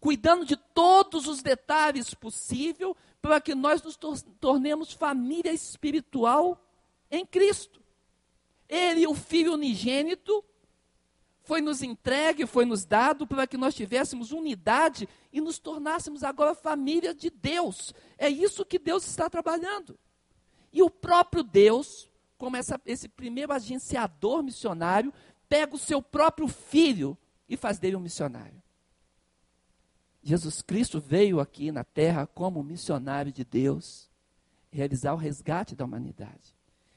cuidando 0.00 0.44
de 0.44 0.56
todos 0.56 1.26
os 1.26 1.42
detalhes 1.42 2.14
possíveis, 2.14 2.94
para 3.26 3.40
que 3.40 3.54
nós 3.54 3.82
nos 3.82 3.98
tornemos 4.40 4.92
família 4.92 5.52
espiritual 5.52 6.64
em 7.10 7.26
Cristo. 7.26 7.82
Ele, 8.68 9.06
o 9.06 9.14
Filho 9.14 9.54
unigênito, 9.54 10.44
foi 11.42 11.60
nos 11.60 11.82
entregue, 11.82 12.46
foi 12.46 12.64
nos 12.64 12.84
dado 12.84 13.26
para 13.26 13.46
que 13.46 13.56
nós 13.56 13.74
tivéssemos 13.74 14.32
unidade 14.32 15.08
e 15.32 15.40
nos 15.40 15.58
tornássemos 15.58 16.22
agora 16.22 16.54
família 16.54 17.12
de 17.12 17.30
Deus. 17.30 17.92
É 18.16 18.28
isso 18.28 18.64
que 18.64 18.78
Deus 18.78 19.06
está 19.06 19.28
trabalhando. 19.28 19.98
E 20.72 20.82
o 20.82 20.90
próprio 20.90 21.42
Deus, 21.42 22.08
como 22.38 22.56
essa, 22.56 22.80
esse 22.86 23.08
primeiro 23.08 23.52
agenciador 23.52 24.42
missionário, 24.42 25.12
pega 25.48 25.74
o 25.74 25.78
seu 25.78 26.00
próprio 26.00 26.48
filho 26.48 27.16
e 27.48 27.56
faz 27.56 27.78
dele 27.78 27.96
um 27.96 28.00
missionário. 28.00 28.62
Jesus 30.26 30.60
Cristo 30.60 31.00
veio 31.00 31.38
aqui 31.38 31.70
na 31.70 31.84
terra 31.84 32.26
como 32.26 32.60
missionário 32.60 33.30
de 33.30 33.44
Deus, 33.44 34.10
realizar 34.72 35.14
o 35.14 35.16
resgate 35.16 35.76
da 35.76 35.84
humanidade. 35.84 36.52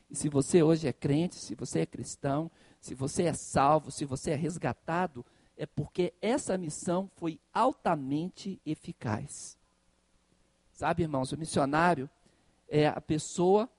E 0.10 0.16
se 0.16 0.28
você 0.28 0.64
hoje 0.64 0.88
é 0.88 0.94
crente, 0.94 1.36
se 1.36 1.54
você 1.54 1.82
é 1.82 1.86
cristão, 1.86 2.50
se 2.82 2.96
você 2.96 3.26
é 3.26 3.34
salvo, 3.34 3.92
se 3.92 4.04
você 4.04 4.32
é 4.32 4.36
resgatado, 4.36 5.24
é 5.56 5.68
porque 5.68 6.12
essa 6.20 6.58
missão 6.58 7.08
foi 7.18 7.40
altamente 7.54 8.60
eficaz. 8.66 9.60
Sabe, 10.72 11.04
irmãos, 11.04 11.32
o 11.32 11.38
missionário 11.38 12.10
é 12.68 12.88
a 12.88 13.00
pessoa 13.00 13.70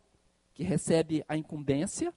que 0.55 0.63
recebe 0.63 1.25
a 1.27 1.37
incumbência, 1.37 2.15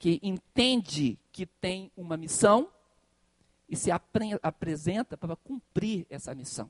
que 0.00 0.18
entende 0.20 1.16
que 1.30 1.46
tem 1.46 1.92
uma 1.96 2.16
missão 2.16 2.72
e 3.70 3.76
se 3.76 3.90
apre 3.90 4.36
apresenta 4.42 5.16
para 5.16 5.36
cumprir 5.36 6.04
essa 6.10 6.34
missão. 6.34 6.68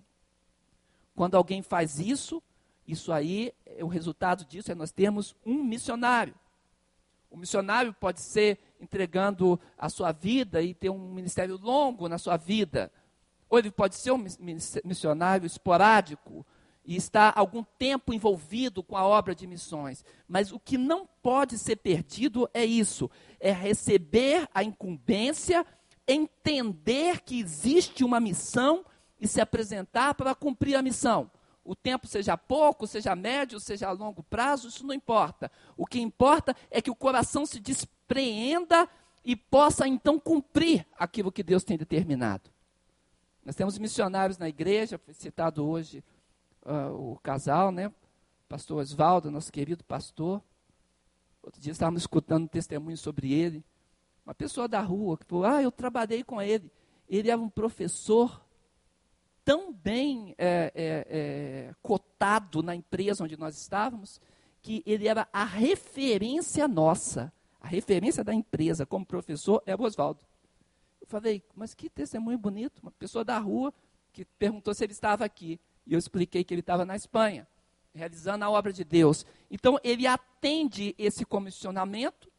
Quando 1.17 1.35
alguém 1.35 1.63
faz 1.63 1.99
isso, 1.99 2.43
isso 2.87 3.11
aí, 3.11 3.53
o 3.81 3.87
resultado 3.87 4.45
disso 4.45 4.71
é 4.71 4.75
nós 4.75 4.93
termos 4.93 5.35
um 5.45 5.65
missionário. 5.65 6.35
O 7.31 7.37
missionário 7.37 7.95
pode 7.95 8.21
ser 8.21 8.59
entregando 8.81 9.59
a 9.79 9.89
sua 9.89 10.13
vida 10.13 10.61
e 10.61 10.75
ter 10.75 10.91
um 10.91 11.13
ministério 11.13 11.57
longo 11.57 12.09
na 12.09 12.19
sua 12.19 12.37
vida. 12.37 12.93
Ou 13.49 13.59
ele 13.59 13.71
pode 13.71 13.97
ser 13.97 14.13
um 14.13 14.25
missionário 14.85 15.47
esporádico 15.47 16.45
e 16.85 16.97
estar 16.97 17.33
algum 17.37 17.63
tempo 17.79 18.13
envolvido 18.13 18.83
com 18.83 18.97
a 18.97 19.07
obra 19.07 19.35
de 19.35 19.47
missões. 19.47 20.05
Mas 20.27 20.51
o 20.51 20.59
que 20.59 20.77
não 20.77 21.09
pode 21.23 21.57
ser 21.57 21.77
perdido 21.77 22.49
é 22.53 22.65
isso: 22.65 23.11
é 23.39 23.53
receber 23.53 24.49
a 24.53 24.65
incumbência, 24.65 25.65
entender 26.11 27.21
que 27.21 27.41
existe 27.41 28.05
uma 28.05 28.21
missão 28.21 28.85
e 29.21 29.29
se 29.29 29.41
apresentar 29.41 30.15
para 30.15 30.35
cumprir 30.35 30.75
a 30.75 30.83
missão 30.83 31.31
o 31.65 31.75
tempo 31.77 32.07
seja 32.07 32.37
pouco, 32.37 32.87
seja 32.87 33.15
médio, 33.15 33.61
seja 33.61 33.89
a 33.89 33.93
longo 33.93 34.23
prazo, 34.23 34.69
isso 34.69 34.87
não 34.87 34.95
importa. 34.95 35.51
O 35.77 35.87
que 35.87 36.01
importa 36.01 36.57
é 36.71 36.81
que 36.81 36.91
o 36.91 36.97
coração 36.97 37.45
se 37.47 37.61
despreenda 37.61 38.89
e 39.25 39.37
possa 39.37 39.87
então 39.87 40.19
cumprir 40.19 40.87
aquilo 40.99 41.31
que 41.31 41.43
Deus 41.43 41.63
tem 41.63 41.77
determinado. 41.77 42.51
Nós 43.45 43.55
temos 43.55 43.79
missionários 43.79 44.39
na 44.39 44.49
igreja, 44.49 44.99
foi 44.99 45.15
citado 45.15 45.67
hoje 45.67 46.03
uh, 46.65 47.13
o 47.13 47.19
casal, 47.21 47.71
né? 47.71 47.93
Pastor 48.49 48.79
Oswaldo, 48.79 49.31
nosso 49.31 49.53
querido 49.53 49.85
pastor. 49.85 50.43
Outro 51.43 51.61
dia 51.61 51.73
estávamos 51.73 52.03
escutando 52.03 52.45
um 52.45 52.49
testemunho 52.49 52.97
sobre 52.97 53.33
ele. 53.33 53.65
Uma 54.31 54.35
pessoa 54.37 54.69
da 54.69 54.81
rua 54.81 55.19
que 55.19 55.27
falou: 55.27 55.45
Ah, 55.45 55.61
eu 55.61 55.73
trabalhei 55.73 56.23
com 56.23 56.41
ele. 56.41 56.71
Ele 57.09 57.29
era 57.29 57.41
um 57.41 57.49
professor 57.49 58.41
tão 59.45 59.73
bem 59.73 60.37
é, 60.39 60.73
é, 60.73 61.07
é, 61.11 61.75
cotado 61.83 62.63
na 62.63 62.73
empresa 62.73 63.25
onde 63.25 63.37
nós 63.37 63.61
estávamos, 63.61 64.21
que 64.63 64.85
ele 64.87 65.09
era 65.09 65.27
a 65.33 65.45
referência 65.45 66.69
nossa, 66.69 67.33
a 67.61 67.67
referência 67.67 68.23
da 68.23 68.33
empresa 68.33 68.87
como 68.87 69.05
professor 69.05 69.61
é 69.67 69.75
o 69.75 69.83
Oswaldo. 69.83 70.25
Eu 71.01 71.09
falei, 71.09 71.43
mas 71.53 71.75
que 71.75 71.91
testemunho 71.91 72.39
bonito, 72.39 72.79
uma 72.85 72.93
pessoa 72.93 73.25
da 73.25 73.37
rua 73.37 73.75
que 74.13 74.25
perguntou 74.25 74.73
se 74.73 74.85
ele 74.85 74.93
estava 74.93 75.25
aqui. 75.25 75.59
E 75.85 75.95
eu 75.95 75.99
expliquei 75.99 76.45
que 76.45 76.55
ele 76.55 76.61
estava 76.61 76.85
na 76.85 76.95
Espanha, 76.95 77.49
realizando 77.93 78.45
a 78.45 78.51
obra 78.51 78.73
de 78.73 78.85
Deus. 78.85 79.27
Então, 79.51 79.77
ele 79.83 80.07
atende 80.07 80.95
esse 80.97 81.25
comissionamento, 81.25 82.30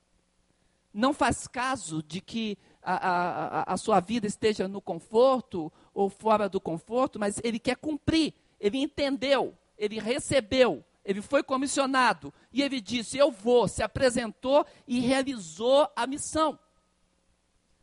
não 0.93 1.13
faz 1.13 1.47
caso 1.47 2.03
de 2.03 2.19
que 2.19 2.57
a, 2.81 2.93
a, 2.93 3.73
a 3.73 3.77
sua 3.77 3.99
vida 3.99 4.27
esteja 4.27 4.67
no 4.67 4.81
conforto 4.81 5.71
ou 5.93 6.09
fora 6.09 6.49
do 6.49 6.59
conforto, 6.59 7.19
mas 7.19 7.39
ele 7.43 7.59
quer 7.59 7.77
cumprir. 7.77 8.33
Ele 8.59 8.77
entendeu, 8.77 9.57
ele 9.77 9.99
recebeu, 9.99 10.83
ele 11.03 11.21
foi 11.21 11.43
comissionado 11.43 12.33
e 12.51 12.61
ele 12.61 12.79
disse: 12.79 13.17
Eu 13.17 13.31
vou, 13.31 13.67
se 13.67 13.81
apresentou 13.81 14.65
e 14.87 14.99
realizou 14.99 15.87
a 15.95 16.05
missão. 16.05 16.59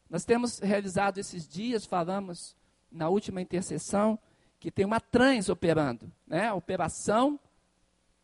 Nós 0.09 0.25
temos 0.25 0.59
realizado 0.59 1.19
esses 1.19 1.47
dias, 1.47 1.85
falamos 1.85 2.57
na 2.91 3.09
última 3.09 3.43
intercessão, 3.43 4.19
que 4.59 4.71
tem 4.71 4.85
uma 4.85 5.01
trans 5.01 5.49
operando, 5.49 6.11
né? 6.27 6.53
Operação 6.53 7.39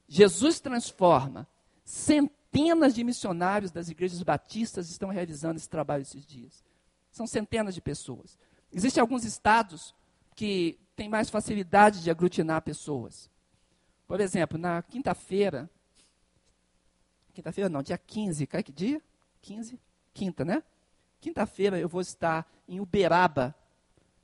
Jesus 0.08 0.60
transforma. 0.60 1.46
Centenas 1.84 2.43
de 2.94 3.04
missionários 3.04 3.70
das 3.72 3.88
igrejas 3.88 4.22
batistas 4.22 4.88
estão 4.88 5.08
realizando 5.08 5.56
esse 5.56 5.68
trabalho 5.68 6.02
esses 6.02 6.24
dias. 6.24 6.62
São 7.10 7.26
centenas 7.26 7.74
de 7.74 7.80
pessoas. 7.80 8.38
Existem 8.72 9.00
alguns 9.00 9.24
estados 9.24 9.94
que 10.34 10.78
têm 10.96 11.08
mais 11.08 11.30
facilidade 11.30 12.02
de 12.02 12.10
aglutinar 12.10 12.62
pessoas. 12.62 13.30
Por 14.06 14.20
exemplo, 14.20 14.58
na 14.58 14.82
quinta-feira, 14.82 15.68
quinta-feira 17.32 17.68
não, 17.68 17.82
dia 17.82 17.98
15, 17.98 18.46
cai 18.46 18.62
que 18.62 18.72
dia? 18.72 19.02
15? 19.42 19.80
Quinta, 20.12 20.44
né? 20.44 20.62
Quinta-feira 21.20 21.78
eu 21.78 21.88
vou 21.88 22.00
estar 22.00 22.46
em 22.68 22.80
Uberaba, 22.80 23.54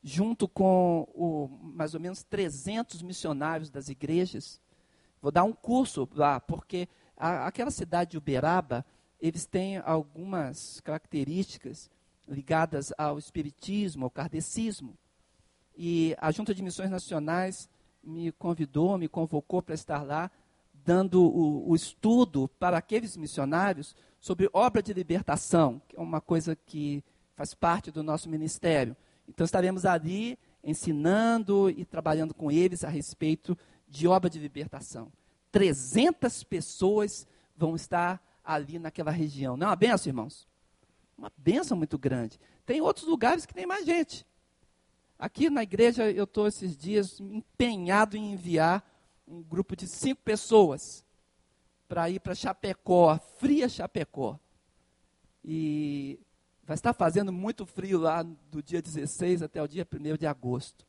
junto 0.03 0.47
com 0.47 1.09
o, 1.15 1.49
mais 1.63 1.95
ou 1.95 2.01
menos 2.01 2.23
300 2.23 3.03
missionários 3.03 3.71
das 3.71 3.89
igrejas. 3.89 4.61
Vou 5.21 5.31
dar 5.31 5.45
um 5.45 5.53
curso 5.53 6.09
lá, 6.15 6.41
porque 6.41 6.89
a, 7.21 7.47
aquela 7.47 7.71
cidade 7.71 8.13
de 8.13 8.19
Uberaba, 8.19 8.85
eles 9.21 9.45
têm 9.45 9.77
algumas 9.77 10.81
características 10.81 11.91
ligadas 12.27 12.93
ao 12.97 13.19
espiritismo, 13.19 14.05
ao 14.05 14.11
kardecismo. 14.11 14.97
E 15.77 16.17
a 16.19 16.31
Junta 16.31 16.55
de 16.55 16.63
Missões 16.63 16.91
Nacionais 16.91 17.69
me 18.03 18.33
convidou, 18.33 18.97
me 18.97 19.09
convocou 19.09 19.61
para 19.61 19.75
estar 19.75 20.03
lá, 20.03 20.31
dando 20.73 21.23
o, 21.23 21.69
o, 21.69 21.77
estudo 21.77 22.49
para 22.59 22.79
aqueles 22.79 23.17
missionários 23.17 23.95
sobre 24.19 24.49
obra 24.53 24.83
de 24.83 24.95
libertação, 24.95 25.81
que 25.87 25.97
é 25.97 26.01
uma 26.01 26.21
coisa 26.21 26.57
que 26.57 27.05
faz 27.37 27.53
parte 27.53 27.91
do 27.91 28.03
nosso 28.03 28.31
ministério. 28.31 28.97
Então 29.29 29.45
estaremos 29.45 29.85
ali 29.85 30.39
ensinando 30.65 31.69
e 31.69 31.85
trabalhando 31.85 32.33
com 32.33 32.51
eles 32.51 32.83
a 32.83 32.89
respeito 32.89 33.57
de 33.87 34.09
obra 34.09 34.31
de 34.31 34.39
libertação. 34.39 35.13
300 35.51 36.45
pessoas 36.45 37.27
vão 37.57 37.77
estar 37.77 38.23
ali 38.45 38.79
naquela 38.79 39.11
região. 39.11 39.57
Não 39.57 39.67
é 39.67 39.71
uma 39.71 39.77
benção, 39.77 40.11
irmãos? 40.11 40.49
Uma 41.17 41.33
benção 41.37 41.77
muito 41.77 41.99
grande. 41.99 42.41
Tem 42.65 42.81
outros 42.81 43.07
lugares 43.07 43.45
que 43.45 43.55
tem 43.55 43.67
mais 43.67 43.85
gente. 43.85 44.27
Aqui 45.19 45.51
na 45.51 45.63
igreja 45.63 46.11
eu 46.11 46.25
estou 46.25 46.47
esses 46.47 46.77
dias 46.77 47.21
empenhado 47.21 48.17
em 48.17 48.33
enviar 48.33 48.83
um 49.29 49.43
grupo 49.43 49.77
de 49.77 49.87
cinco 49.87 50.23
pessoas 50.23 51.05
para 51.87 52.09
ir 52.09 52.21
para 52.21 52.35
Chapecó, 52.35 53.19
fria 53.39 53.69
Chapecó. 53.69 54.39
E 55.45 56.19
vai 56.65 56.75
estar 56.75 56.93
fazendo 56.93 57.33
muito 57.33 57.67
frio 57.67 57.99
lá 57.99 58.23
do 58.23 58.63
dia 58.63 58.81
16 58.81 59.43
até 59.43 59.63
o 59.63 59.69
dia 59.69 59.87
1 59.93 60.17
de 60.17 60.27
agosto. 60.27 60.87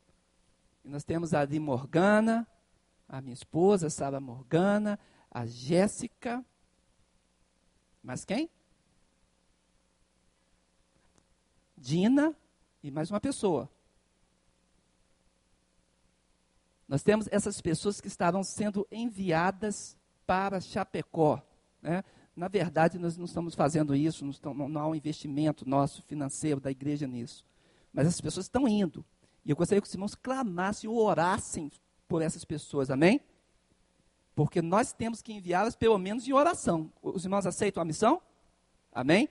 E 0.84 0.88
nós 0.88 1.04
temos 1.04 1.34
ali 1.34 1.58
Morgana, 1.60 2.46
a 3.12 3.20
minha 3.20 3.34
esposa, 3.34 3.90
Sara 3.90 4.18
Morgana, 4.18 4.98
a 5.30 5.44
Jéssica. 5.44 6.42
Mas 8.02 8.24
quem? 8.24 8.50
Dina 11.76 12.34
e 12.82 12.90
mais 12.90 13.10
uma 13.10 13.20
pessoa. 13.20 13.68
Nós 16.88 17.02
temos 17.02 17.28
essas 17.30 17.60
pessoas 17.60 18.00
que 18.00 18.08
estavam 18.08 18.42
sendo 18.42 18.88
enviadas 18.90 19.94
para 20.26 20.58
Chapecó. 20.58 21.42
Né? 21.82 22.02
Na 22.34 22.48
verdade, 22.48 22.98
nós 22.98 23.18
não 23.18 23.26
estamos 23.26 23.54
fazendo 23.54 23.94
isso, 23.94 24.24
não, 24.24 24.30
estamos, 24.30 24.70
não 24.70 24.80
há 24.80 24.88
um 24.88 24.94
investimento 24.94 25.68
nosso 25.68 26.02
financeiro 26.02 26.60
da 26.60 26.70
igreja 26.70 27.06
nisso. 27.06 27.44
Mas 27.92 28.06
essas 28.06 28.22
pessoas 28.22 28.46
estão 28.46 28.66
indo. 28.66 29.04
E 29.44 29.50
eu 29.50 29.56
gostaria 29.56 29.82
que 29.82 29.86
os 29.86 29.94
irmãos 29.94 30.14
clamassem 30.14 30.88
orassem 30.88 31.70
por 32.12 32.20
essas 32.20 32.44
pessoas, 32.44 32.90
amém? 32.90 33.22
Porque 34.34 34.60
nós 34.60 34.92
temos 34.92 35.22
que 35.22 35.32
enviá-las 35.32 35.74
pelo 35.74 35.96
menos 35.96 36.28
em 36.28 36.32
oração. 36.34 36.92
Os 37.02 37.24
irmãos 37.24 37.46
aceitam 37.46 37.80
a 37.80 37.86
missão? 37.86 38.20
Amém? 38.92 39.30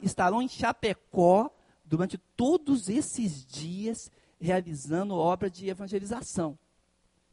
estarão 0.00 0.40
em 0.40 0.46
Chapecó 0.46 1.50
durante 1.84 2.16
todos 2.16 2.88
esses 2.88 3.44
dias 3.44 4.08
realizando 4.40 5.16
obra 5.16 5.50
de 5.50 5.68
evangelização. 5.68 6.56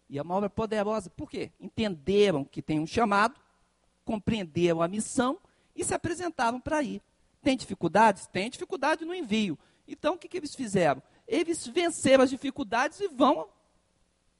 E 0.09 0.17
é 0.17 0.23
uma 0.23 0.33
obra 0.33 0.49
poderosa. 0.49 1.11
Por 1.11 1.29
quê? 1.29 1.51
Entenderam 1.59 2.43
que 2.43 2.63
tem 2.63 2.79
um 2.79 2.87
chamado, 2.87 3.39
compreenderam 4.03 4.81
a 4.81 4.87
missão 4.87 5.37
e 5.75 5.83
se 5.83 5.93
apresentaram 5.93 6.59
para 6.59 6.81
ir. 6.81 6.99
Tem 7.43 7.55
dificuldades? 7.55 8.25
Tem 8.25 8.49
dificuldade 8.49 9.05
no 9.05 9.13
envio. 9.13 9.55
Então, 9.87 10.15
o 10.15 10.17
que, 10.17 10.27
que 10.27 10.37
eles 10.37 10.55
fizeram? 10.55 10.99
Eles 11.27 11.67
venceram 11.67 12.23
as 12.23 12.31
dificuldades 12.31 12.99
e 12.99 13.07
vão 13.07 13.53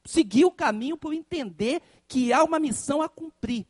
seguir 0.06 0.46
o 0.46 0.52
caminho 0.52 0.98
por 0.98 1.14
entender 1.14 1.82
que 2.08 2.32
há 2.32 2.44
uma 2.44 2.60
missão 2.60 3.02
a 3.02 3.10
cumprir. 3.10 3.66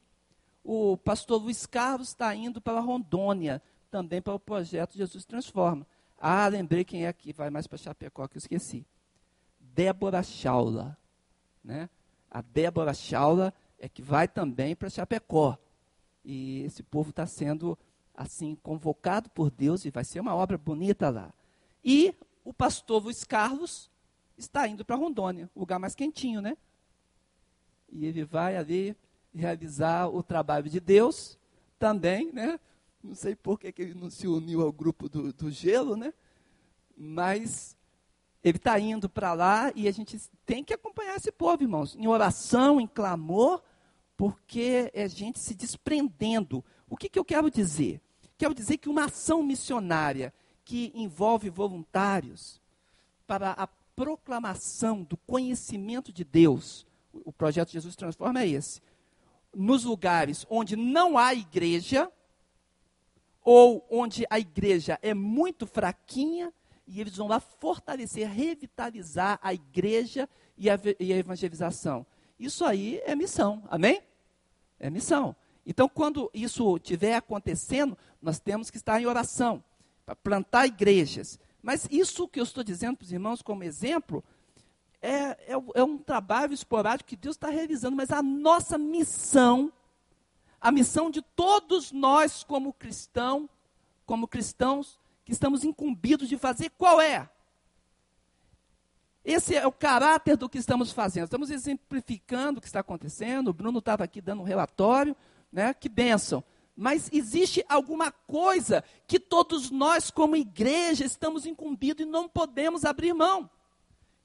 O 0.63 0.97
pastor 0.97 1.41
Luiz 1.41 1.65
Carlos 1.65 2.09
está 2.09 2.35
indo 2.35 2.59
para 2.59 2.79
Rondônia, 2.79 3.61
também 3.89 4.21
para 4.21 4.33
o 4.33 4.39
projeto 4.39 4.97
Jesus 4.97 5.25
Transforma. 5.25 5.87
Ah, 6.17 6.47
lembrei 6.47 6.83
quem 6.83 7.05
é 7.05 7.13
que 7.13 7.31
vai 7.31 7.49
mais 7.49 7.67
para 7.67 7.77
Chapecó, 7.77 8.27
que 8.27 8.37
eu 8.37 8.39
esqueci. 8.39 8.85
Débora 9.59 10.23
Chaula. 10.23 10.97
Né? 11.63 11.89
A 12.29 12.41
Débora 12.41 12.93
Chaula 12.93 13.53
é 13.79 13.87
que 13.87 14.01
vai 14.01 14.27
também 14.27 14.75
para 14.75 14.89
Chapecó. 14.89 15.57
E 16.23 16.61
esse 16.63 16.81
povo 16.81 17.11
está 17.11 17.27
sendo, 17.27 17.77
assim, 18.13 18.55
convocado 18.55 19.29
por 19.29 19.51
Deus 19.51 19.85
e 19.85 19.91
vai 19.91 20.03
ser 20.03 20.19
uma 20.19 20.35
obra 20.35 20.57
bonita 20.57 21.09
lá. 21.09 21.33
E 21.83 22.15
o 22.43 22.51
pastor 22.51 23.03
Luiz 23.03 23.23
Carlos 23.23 23.91
está 24.37 24.67
indo 24.67 24.83
para 24.83 24.95
Rondônia, 24.95 25.49
lugar 25.55 25.79
mais 25.79 25.95
quentinho, 25.95 26.41
né? 26.41 26.57
E 27.91 28.05
ele 28.05 28.23
vai 28.23 28.57
ali 28.57 28.95
realizar 29.33 30.07
o 30.07 30.23
trabalho 30.23 30.69
de 30.69 30.79
Deus 30.79 31.37
também, 31.77 32.31
né? 32.31 32.59
Não 33.03 33.13
sei 33.13 33.35
por 33.35 33.59
que, 33.59 33.71
que 33.71 33.81
ele 33.81 33.93
não 33.93 34.09
se 34.09 34.27
uniu 34.27 34.61
ao 34.61 34.71
grupo 34.71 35.07
do, 35.07 35.31
do 35.31 35.51
gelo, 35.51 35.95
né? 35.95 36.13
Mas 36.97 37.77
ele 38.43 38.57
está 38.57 38.79
indo 38.79 39.09
para 39.09 39.33
lá 39.33 39.71
e 39.75 39.87
a 39.87 39.91
gente 39.91 40.19
tem 40.45 40.63
que 40.63 40.73
acompanhar 40.73 41.15
esse 41.15 41.31
povo, 41.31 41.63
irmãos, 41.63 41.95
em 41.95 42.07
oração, 42.07 42.79
em 42.79 42.87
clamor, 42.87 43.61
porque 44.17 44.91
é 44.93 45.07
gente 45.07 45.39
se 45.39 45.53
desprendendo. 45.53 46.63
O 46.89 46.95
que, 46.95 47.09
que 47.09 47.19
eu 47.19 47.25
quero 47.25 47.49
dizer? 47.49 48.01
Quero 48.37 48.53
dizer 48.53 48.77
que 48.77 48.89
uma 48.89 49.05
ação 49.05 49.43
missionária 49.43 50.33
que 50.63 50.91
envolve 50.95 51.49
voluntários 51.49 52.61
para 53.27 53.51
a 53.51 53.67
proclamação 53.95 55.03
do 55.03 55.17
conhecimento 55.17 56.11
de 56.11 56.23
Deus, 56.23 56.85
o 57.13 57.31
projeto 57.31 57.71
Jesus 57.71 57.95
Transforma 57.95 58.41
é 58.41 58.47
esse. 58.47 58.81
Nos 59.53 59.83
lugares 59.85 60.45
onde 60.49 60.75
não 60.75 61.17
há 61.17 61.33
igreja, 61.33 62.11
ou 63.41 63.85
onde 63.89 64.25
a 64.29 64.39
igreja 64.39 64.99
é 65.01 65.13
muito 65.13 65.65
fraquinha, 65.65 66.51
e 66.87 66.99
eles 66.99 67.15
vão 67.15 67.27
lá 67.27 67.39
fortalecer, 67.39 68.27
revitalizar 68.27 69.39
a 69.41 69.53
igreja 69.53 70.27
e 70.57 70.69
a, 70.69 70.79
e 70.99 71.13
a 71.13 71.17
evangelização. 71.17 72.05
Isso 72.39 72.65
aí 72.65 73.01
é 73.05 73.15
missão, 73.15 73.63
amém? 73.69 74.01
É 74.79 74.89
missão. 74.89 75.35
Então, 75.65 75.89
quando 75.89 76.29
isso 76.33 76.75
estiver 76.75 77.15
acontecendo, 77.15 77.97
nós 78.21 78.39
temos 78.39 78.69
que 78.69 78.77
estar 78.77 79.01
em 79.01 79.05
oração 79.05 79.63
para 80.05 80.15
plantar 80.15 80.67
igrejas. 80.67 81.39
Mas 81.65 81.87
isso 81.89 82.27
que 82.27 82.39
eu 82.39 82.43
estou 82.43 82.63
dizendo 82.63 82.95
para 82.95 83.05
os 83.05 83.11
irmãos 83.11 83.41
como 83.41 83.63
exemplo 83.63 84.23
é, 85.01 85.11
é, 85.11 85.53
é 85.73 85.83
um 85.83 85.97
trabalho 85.97 86.53
esporádico 86.53 87.09
que 87.09 87.15
Deus 87.15 87.35
está 87.35 87.49
realizando, 87.49 87.97
mas 87.97 88.11
a 88.11 88.21
nossa 88.21 88.77
missão, 88.77 89.73
a 90.61 90.71
missão 90.71 91.09
de 91.09 91.23
todos 91.23 91.91
nós 91.91 92.43
como 92.43 92.71
cristão, 92.71 93.49
como 94.05 94.27
cristãos, 94.27 94.99
que 95.25 95.31
estamos 95.31 95.63
incumbidos 95.63 96.29
de 96.29 96.37
fazer, 96.37 96.69
qual 96.77 97.01
é? 97.01 97.27
Esse 99.23 99.55
é 99.55 99.65
o 99.65 99.71
caráter 99.71 100.37
do 100.37 100.47
que 100.47 100.59
estamos 100.59 100.91
fazendo. 100.91 101.23
Estamos 101.23 101.49
exemplificando 101.49 102.59
o 102.59 102.61
que 102.61 102.67
está 102.67 102.81
acontecendo. 102.81 103.47
O 103.47 103.53
Bruno 103.53 103.79
estava 103.79 104.03
aqui 104.03 104.21
dando 104.21 104.43
um 104.43 104.45
relatório, 104.45 105.15
né? 105.51 105.73
Que 105.73 105.89
bênção. 105.89 106.43
Mas 106.75 107.09
existe 107.11 107.63
alguma 107.69 108.11
coisa 108.11 108.83
que 109.07 109.19
todos 109.19 109.71
nós, 109.71 110.11
como 110.11 110.35
igreja, 110.35 111.05
estamos 111.05 111.45
incumbidos 111.45 112.05
e 112.05 112.09
não 112.09 112.27
podemos 112.27 112.83
abrir 112.83 113.13
mão. 113.13 113.49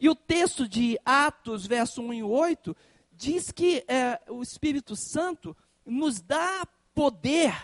E 0.00 0.08
o 0.08 0.14
texto 0.14 0.66
de 0.66 0.98
Atos, 1.04 1.66
verso 1.66 2.02
1 2.02 2.14
e 2.14 2.22
8, 2.22 2.76
diz 3.12 3.52
que 3.52 3.84
é, 3.86 4.20
o 4.28 4.42
Espírito 4.42 4.96
Santo 4.96 5.56
nos 5.86 6.20
dá 6.20 6.66
poder 6.94 7.54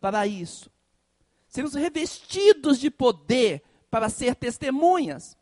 para 0.00 0.26
isso. 0.26 0.70
Sermos 1.46 1.74
revestidos 1.74 2.78
de 2.78 2.90
poder 2.90 3.62
para 3.90 4.08
ser 4.08 4.34
testemunhas. 4.34 5.36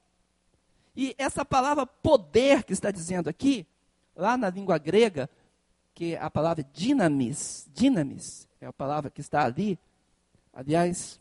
E 0.96 1.14
essa 1.16 1.44
palavra 1.44 1.86
poder 1.86 2.64
que 2.64 2.72
está 2.72 2.90
dizendo 2.90 3.28
aqui, 3.28 3.66
lá 4.16 4.36
na 4.36 4.50
língua 4.50 4.78
grega, 4.78 5.30
que 5.98 6.14
é 6.14 6.22
a 6.22 6.30
palavra 6.30 6.62
dinamis, 6.62 7.68
dinamis, 7.74 8.46
é 8.60 8.66
a 8.66 8.72
palavra 8.72 9.10
que 9.10 9.20
está 9.20 9.44
ali. 9.44 9.76
Aliás, 10.52 11.20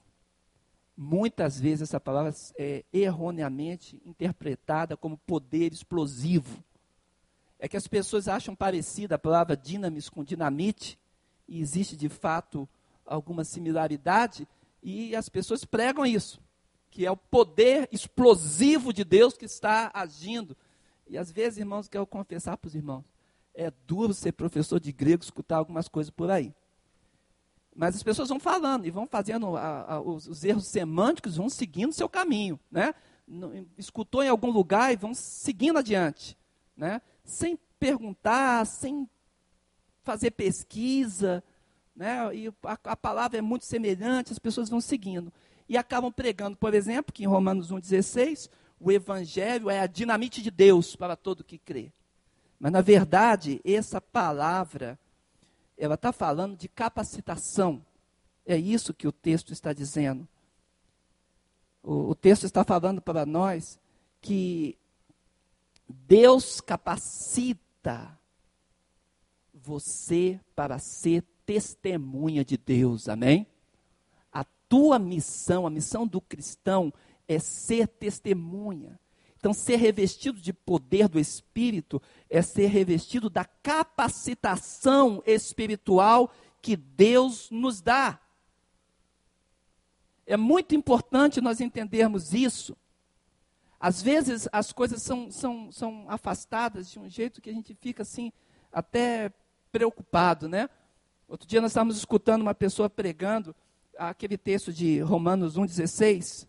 muitas 0.96 1.60
vezes 1.60 1.90
essa 1.90 2.00
palavra 2.00 2.32
é 2.60 2.86
erroneamente 2.94 4.00
interpretada 4.06 4.96
como 4.96 5.18
poder 5.18 5.74
explosivo. 5.74 6.64
É 7.58 7.68
que 7.68 7.76
as 7.76 7.88
pessoas 7.88 8.28
acham 8.28 8.56
parecida 8.56 9.16
a 9.16 9.18
palavra 9.18 9.58
dinamis 9.58 10.10
com 10.10 10.24
dinamite, 10.24 11.00
e 11.48 11.60
existe 11.60 11.96
de 11.96 12.08
fato 12.08 12.70
alguma 13.04 13.44
similaridade, 13.44 14.48
e 14.84 15.16
as 15.16 15.28
pessoas 15.28 15.66
pregam 15.66 16.06
isso 16.06 16.40
que 16.92 17.04
é 17.04 17.10
o 17.10 17.18
poder 17.18 17.90
explosivo 17.92 18.94
de 18.94 19.04
Deus 19.04 19.36
que 19.36 19.46
está 19.46 19.90
agindo. 19.92 20.56
E 21.08 21.18
às 21.18 21.32
vezes, 21.32 21.58
irmãos, 21.58 21.88
quero 21.88 22.06
confessar 22.06 22.58
para 22.58 22.68
os 22.68 22.76
irmãos, 22.76 23.04
é 23.58 23.74
duro 23.88 24.14
ser 24.14 24.34
professor 24.34 24.80
de 24.80 24.92
grego, 24.92 25.24
escutar 25.24 25.58
algumas 25.58 25.88
coisas 25.88 26.12
por 26.12 26.30
aí. 26.30 26.54
Mas 27.76 27.96
as 27.96 28.04
pessoas 28.04 28.30
vão 28.30 28.40
falando 28.40 28.86
e 28.86 28.92
vão 28.92 29.08
fazendo 29.08 29.58
a, 29.58 29.96
a, 29.96 30.00
os, 30.00 30.28
os, 30.28 30.44
erros 30.44 30.68
semânticos, 30.68 31.38
vão 31.38 31.50
seguindo 31.50 31.92
seu 31.92 32.08
caminho, 32.08 32.60
né? 32.72 32.94
escutou 33.78 34.24
em 34.24 34.30
algum 34.30 34.50
lugar 34.50 34.94
e 34.94 34.96
vão 34.96 35.14
seguindo 35.14 35.78
adiante, 35.78 36.38
né? 36.78 37.02
Sem 37.26 37.60
perguntar, 37.78 38.66
sem 38.66 39.10
fazer 40.02 40.32
pesquisa, 40.32 41.44
né? 41.94 42.34
E 42.34 42.48
a, 42.64 42.78
a 42.86 42.96
palavra 42.96 43.38
é 43.38 43.42
muito 43.42 43.66
semelhante, 43.66 44.32
as 44.32 44.40
pessoas 44.40 44.70
vão 44.70 44.80
seguindo 44.80 45.34
e 45.68 45.78
acabam 45.78 46.12
pregando, 46.12 46.56
por 46.56 46.74
exemplo, 46.74 47.14
que 47.14 47.24
em 47.24 47.28
Romanos 47.28 47.70
1,16, 47.70 48.50
o 48.80 48.92
Evangelho 48.92 49.70
é 49.70 49.82
a 49.82 49.88
dinamite 49.88 50.42
de 50.42 50.50
Deus 50.50 50.96
para 50.96 51.18
todo 51.18 51.44
que 51.44 51.58
crê. 51.58 51.92
Mas, 52.60 52.72
na 52.72 52.82
verdade, 52.82 53.62
essa 53.64 54.02
palavra, 54.02 54.98
ela 55.78 55.96
está 55.96 56.12
falando 56.12 56.56
de 56.58 56.68
capacitação. 56.68 57.86
É 58.46 58.58
isso 58.58 58.94
que 58.94 59.08
o 59.08 59.12
texto 59.12 59.54
está 59.54 59.74
dizendo. 59.74 60.28
O, 61.84 62.10
o 62.10 62.16
texto 62.16 62.46
está 62.46 62.64
falando 62.64 63.02
para 63.02 63.26
nós 63.26 63.80
que 64.20 64.78
Deus 65.88 66.60
capacita 66.60 68.18
você 69.54 70.40
para 70.56 70.80
ser 70.80 71.24
testemunha 71.46 72.44
de 72.44 72.58
Deus, 72.58 73.08
amém? 73.08 73.48
A 74.32 74.44
tua 74.68 75.00
missão, 75.00 75.66
a 75.66 75.70
missão 75.70 76.06
do 76.06 76.20
cristão 76.20 76.94
é 77.28 77.40
ser 77.40 77.88
testemunha. 77.88 79.00
Então, 79.40 79.54
ser 79.54 79.76
revestido 79.78 80.40
de 80.40 80.52
poder 80.52 81.08
do 81.08 81.20
Espírito 81.20 82.02
é 82.30 82.42
ser 82.42 82.68
revestido 82.68 83.30
da 83.30 83.46
capacitação 83.46 85.22
espiritual 85.26 86.32
que 86.62 86.76
Deus 86.76 87.50
nos 87.52 87.80
dá. 87.80 88.20
É 90.26 90.36
muito 90.36 90.76
importante 90.76 91.40
nós 91.40 91.62
entendermos 91.62 92.34
isso. 92.34 92.76
Às 93.80 94.02
vezes 94.02 94.50
as 94.52 94.74
coisas 94.74 95.02
são, 95.04 95.32
são, 95.32 95.72
são 95.72 96.06
afastadas 96.10 96.90
de 96.90 97.00
um 97.00 97.08
jeito 97.08 97.42
que 97.42 97.50
a 97.50 97.54
gente 97.54 97.76
fica 97.76 98.02
assim, 98.02 98.34
até 98.74 99.32
preocupado, 99.72 100.50
né? 100.50 100.68
Outro 101.28 101.48
dia 101.48 101.62
nós 101.62 101.72
estávamos 101.72 101.96
escutando 101.96 102.42
uma 102.42 102.56
pessoa 102.56 102.90
pregando 102.90 103.56
aquele 103.98 104.38
texto 104.38 104.74
de 104.74 105.00
Romanos 105.00 105.58
1,16. 105.58 106.48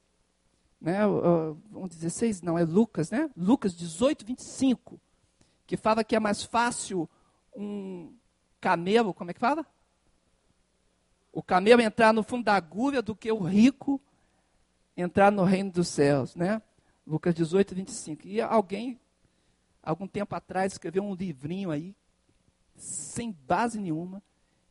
Né? 0.80 1.00
1,16 1.02 2.42
não, 2.42 2.58
é 2.58 2.64
Lucas, 2.64 3.10
né? 3.10 3.30
Lucas 3.36 3.74
18, 3.74 4.24
25. 4.24 5.00
Que 5.66 5.76
fala 5.76 6.04
que 6.04 6.16
é 6.16 6.20
mais 6.20 6.42
fácil 6.42 7.08
um 7.54 8.12
camelo, 8.60 9.12
como 9.12 9.30
é 9.30 9.34
que 9.34 9.40
fala? 9.40 9.66
O 11.32 11.42
camelo 11.42 11.82
entrar 11.82 12.12
no 12.12 12.22
fundo 12.22 12.44
da 12.44 12.54
agulha 12.54 13.02
do 13.02 13.14
que 13.14 13.30
o 13.30 13.38
rico 13.38 14.00
entrar 14.96 15.30
no 15.30 15.44
reino 15.44 15.70
dos 15.70 15.88
céus, 15.88 16.34
né? 16.34 16.60
Lucas 17.06 17.34
18, 17.34 17.74
25. 17.74 18.26
E 18.26 18.40
alguém, 18.40 18.98
algum 19.82 20.06
tempo 20.06 20.34
atrás, 20.34 20.72
escreveu 20.72 21.02
um 21.02 21.14
livrinho 21.14 21.70
aí, 21.70 21.94
sem 22.76 23.32
base 23.46 23.80
nenhuma, 23.80 24.22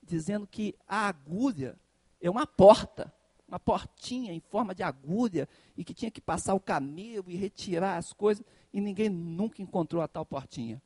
dizendo 0.04 0.46
que 0.48 0.76
a 0.88 1.08
agulha 1.08 1.78
é 2.22 2.30
uma 2.30 2.46
porta, 2.46 3.13
uma 3.47 3.60
portinha 3.60 4.33
em 4.33 4.39
forma 4.39 4.75
de 4.75 4.83
agulha, 4.83 5.47
e 5.75 5.83
que 5.83 5.93
tinha 5.93 6.12
que 6.12 6.19
passar 6.19 6.53
o 6.53 6.60
camelo 6.60 7.25
e 7.27 7.36
retirar 7.36 7.97
as 7.97 8.12
coisas, 8.12 8.43
e 8.73 8.81
ninguém 8.81 9.10
nunca 9.10 9.62
encontrou 9.62 10.01
a 10.01 10.07
tal 10.07 10.25
portinha. 10.25 10.81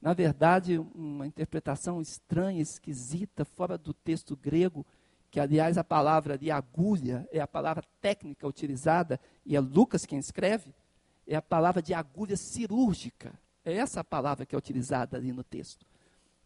Na 0.00 0.12
verdade, 0.12 0.78
uma 0.78 1.26
interpretação 1.26 2.00
estranha, 2.00 2.60
esquisita, 2.60 3.44
fora 3.44 3.78
do 3.78 3.94
texto 3.94 4.36
grego, 4.36 4.84
que 5.30 5.40
aliás 5.40 5.78
a 5.78 5.84
palavra 5.84 6.36
de 6.36 6.50
agulha 6.50 7.26
é 7.32 7.40
a 7.40 7.46
palavra 7.46 7.84
técnica 8.00 8.46
utilizada, 8.46 9.18
e 9.46 9.56
é 9.56 9.60
Lucas 9.60 10.04
quem 10.04 10.18
escreve, 10.18 10.74
é 11.26 11.34
a 11.36 11.42
palavra 11.42 11.80
de 11.80 11.94
agulha 11.94 12.36
cirúrgica. 12.36 13.32
É 13.64 13.72
essa 13.72 14.00
a 14.00 14.04
palavra 14.04 14.44
que 14.44 14.54
é 14.54 14.58
utilizada 14.58 15.16
ali 15.16 15.32
no 15.32 15.42
texto. 15.42 15.86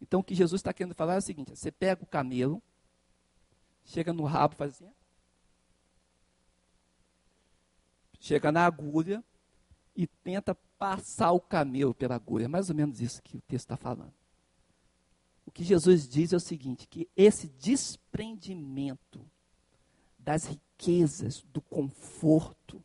Então 0.01 0.21
o 0.21 0.23
que 0.23 0.33
Jesus 0.33 0.59
está 0.59 0.71
querendo 0.71 0.95
falar 0.95 1.15
é 1.15 1.17
o 1.17 1.21
seguinte: 1.21 1.53
você 1.53 1.71
pega 1.71 2.01
o 2.01 2.07
camelo, 2.07 2.63
chega 3.83 4.13
no 4.13 4.23
rabo, 4.23 4.55
faz 4.55 4.75
assim, 4.75 4.89
chega 8.19 8.51
na 8.51 8.65
agulha 8.65 9.23
e 9.95 10.05
tenta 10.05 10.55
passar 10.77 11.31
o 11.31 11.39
camelo 11.39 11.93
pela 11.93 12.15
agulha. 12.15 12.45
É 12.45 12.47
mais 12.47 12.69
ou 12.69 12.75
menos 12.75 13.01
isso 13.01 13.21
que 13.21 13.37
o 13.37 13.41
texto 13.41 13.65
está 13.65 13.77
falando. 13.77 14.13
O 15.45 15.51
que 15.51 15.63
Jesus 15.63 16.07
diz 16.07 16.31
é 16.31 16.35
o 16.35 16.39
seguinte: 16.39 16.87
que 16.87 17.09
esse 17.15 17.47
desprendimento 17.47 19.25
das 20.17 20.45
riquezas, 20.45 21.43
do 21.51 21.61
conforto, 21.61 22.83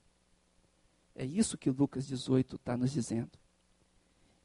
é 1.14 1.24
isso 1.24 1.58
que 1.58 1.70
Lucas 1.70 2.06
18 2.06 2.56
está 2.56 2.76
nos 2.76 2.90
dizendo. 2.90 3.30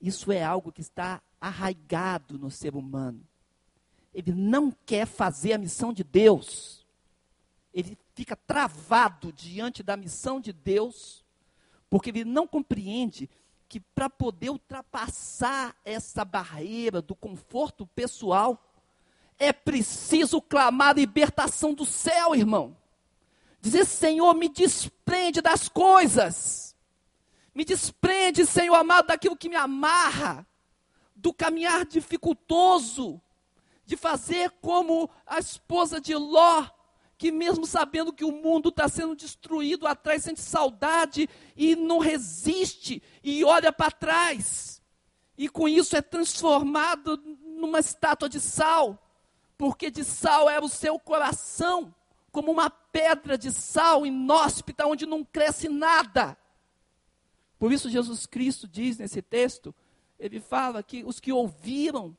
Isso 0.01 0.31
é 0.31 0.43
algo 0.43 0.71
que 0.71 0.81
está 0.81 1.21
arraigado 1.39 2.37
no 2.37 2.51
ser 2.51 2.75
humano. 2.75 3.21
Ele 4.13 4.33
não 4.33 4.71
quer 4.85 5.05
fazer 5.05 5.53
a 5.53 5.57
missão 5.57 5.93
de 5.93 6.03
Deus. 6.03 6.78
Ele 7.73 7.97
fica 8.15 8.35
travado 8.35 9.31
diante 9.31 9.83
da 9.83 9.95
missão 9.95 10.39
de 10.39 10.51
Deus, 10.51 11.23
porque 11.89 12.09
ele 12.09 12.25
não 12.25 12.47
compreende 12.47 13.29
que 13.67 13.79
para 13.79 14.09
poder 14.09 14.49
ultrapassar 14.49 15.75
essa 15.85 16.25
barreira 16.25 17.01
do 17.01 17.15
conforto 17.15 17.85
pessoal, 17.85 18.73
é 19.37 19.53
preciso 19.53 20.41
clamar 20.41 20.89
a 20.89 20.93
libertação 20.93 21.73
do 21.73 21.85
céu, 21.85 22.35
irmão. 22.35 22.75
Dizer, 23.61 23.85
Senhor, 23.85 24.33
me 24.33 24.49
desprende 24.49 25.41
das 25.41 25.69
coisas. 25.69 26.75
Me 27.53 27.63
desprende, 27.63 28.45
Senhor 28.45 28.75
amado, 28.75 29.07
daquilo 29.07 29.37
que 29.37 29.49
me 29.49 29.55
amarra, 29.55 30.47
do 31.15 31.33
caminhar 31.33 31.85
dificultoso, 31.85 33.21
de 33.85 33.97
fazer 33.97 34.51
como 34.61 35.09
a 35.25 35.39
esposa 35.39 35.99
de 35.99 36.15
Ló, 36.15 36.65
que 37.19 37.33
mesmo 37.33 37.65
sabendo 37.65 38.13
que 38.13 38.23
o 38.23 38.31
mundo 38.31 38.69
está 38.69 38.87
sendo 38.87 39.13
destruído 39.13 39.85
atrás, 39.85 40.23
sente 40.23 40.39
saudade 40.39 41.27
e 41.53 41.75
não 41.75 41.99
resiste 41.99 43.03
e 43.21 43.43
olha 43.43 43.73
para 43.73 43.91
trás. 43.91 44.81
E 45.37 45.49
com 45.49 45.67
isso 45.67 45.97
é 45.97 46.01
transformado 46.01 47.21
numa 47.57 47.79
estátua 47.79 48.29
de 48.29 48.39
sal, 48.39 49.05
porque 49.57 49.91
de 49.91 50.05
sal 50.05 50.49
era 50.49 50.63
o 50.63 50.69
seu 50.69 50.97
coração, 50.97 51.93
como 52.31 52.53
uma 52.53 52.69
pedra 52.69 53.37
de 53.37 53.51
sal 53.51 54.05
inóspita, 54.05 54.87
onde 54.87 55.05
não 55.05 55.21
cresce 55.21 55.67
nada. 55.67 56.37
Por 57.59 57.73
isso 57.73 57.89
Jesus 57.89 58.25
Cristo 58.25 58.65
diz 58.65 58.97
nesse 58.97 59.21
texto, 59.21 59.75
ele 60.17 60.39
fala 60.39 60.81
que 60.81 61.03
os 61.03 61.19
que 61.19 61.33
ouviram, 61.33 62.15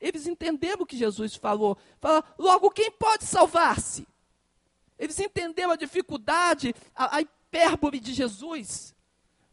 eles 0.00 0.28
entenderam 0.28 0.82
o 0.82 0.86
que 0.86 0.96
Jesus 0.96 1.34
falou. 1.34 1.76
Fala, 2.00 2.22
logo 2.38 2.70
quem 2.70 2.92
pode 2.92 3.24
salvar-se? 3.24 4.06
Eles 4.98 5.18
entenderam 5.18 5.72
a 5.72 5.76
dificuldade, 5.76 6.74
a, 6.94 7.16
a 7.16 7.20
hipérbole 7.20 8.00
de 8.00 8.12
Jesus. 8.12 8.94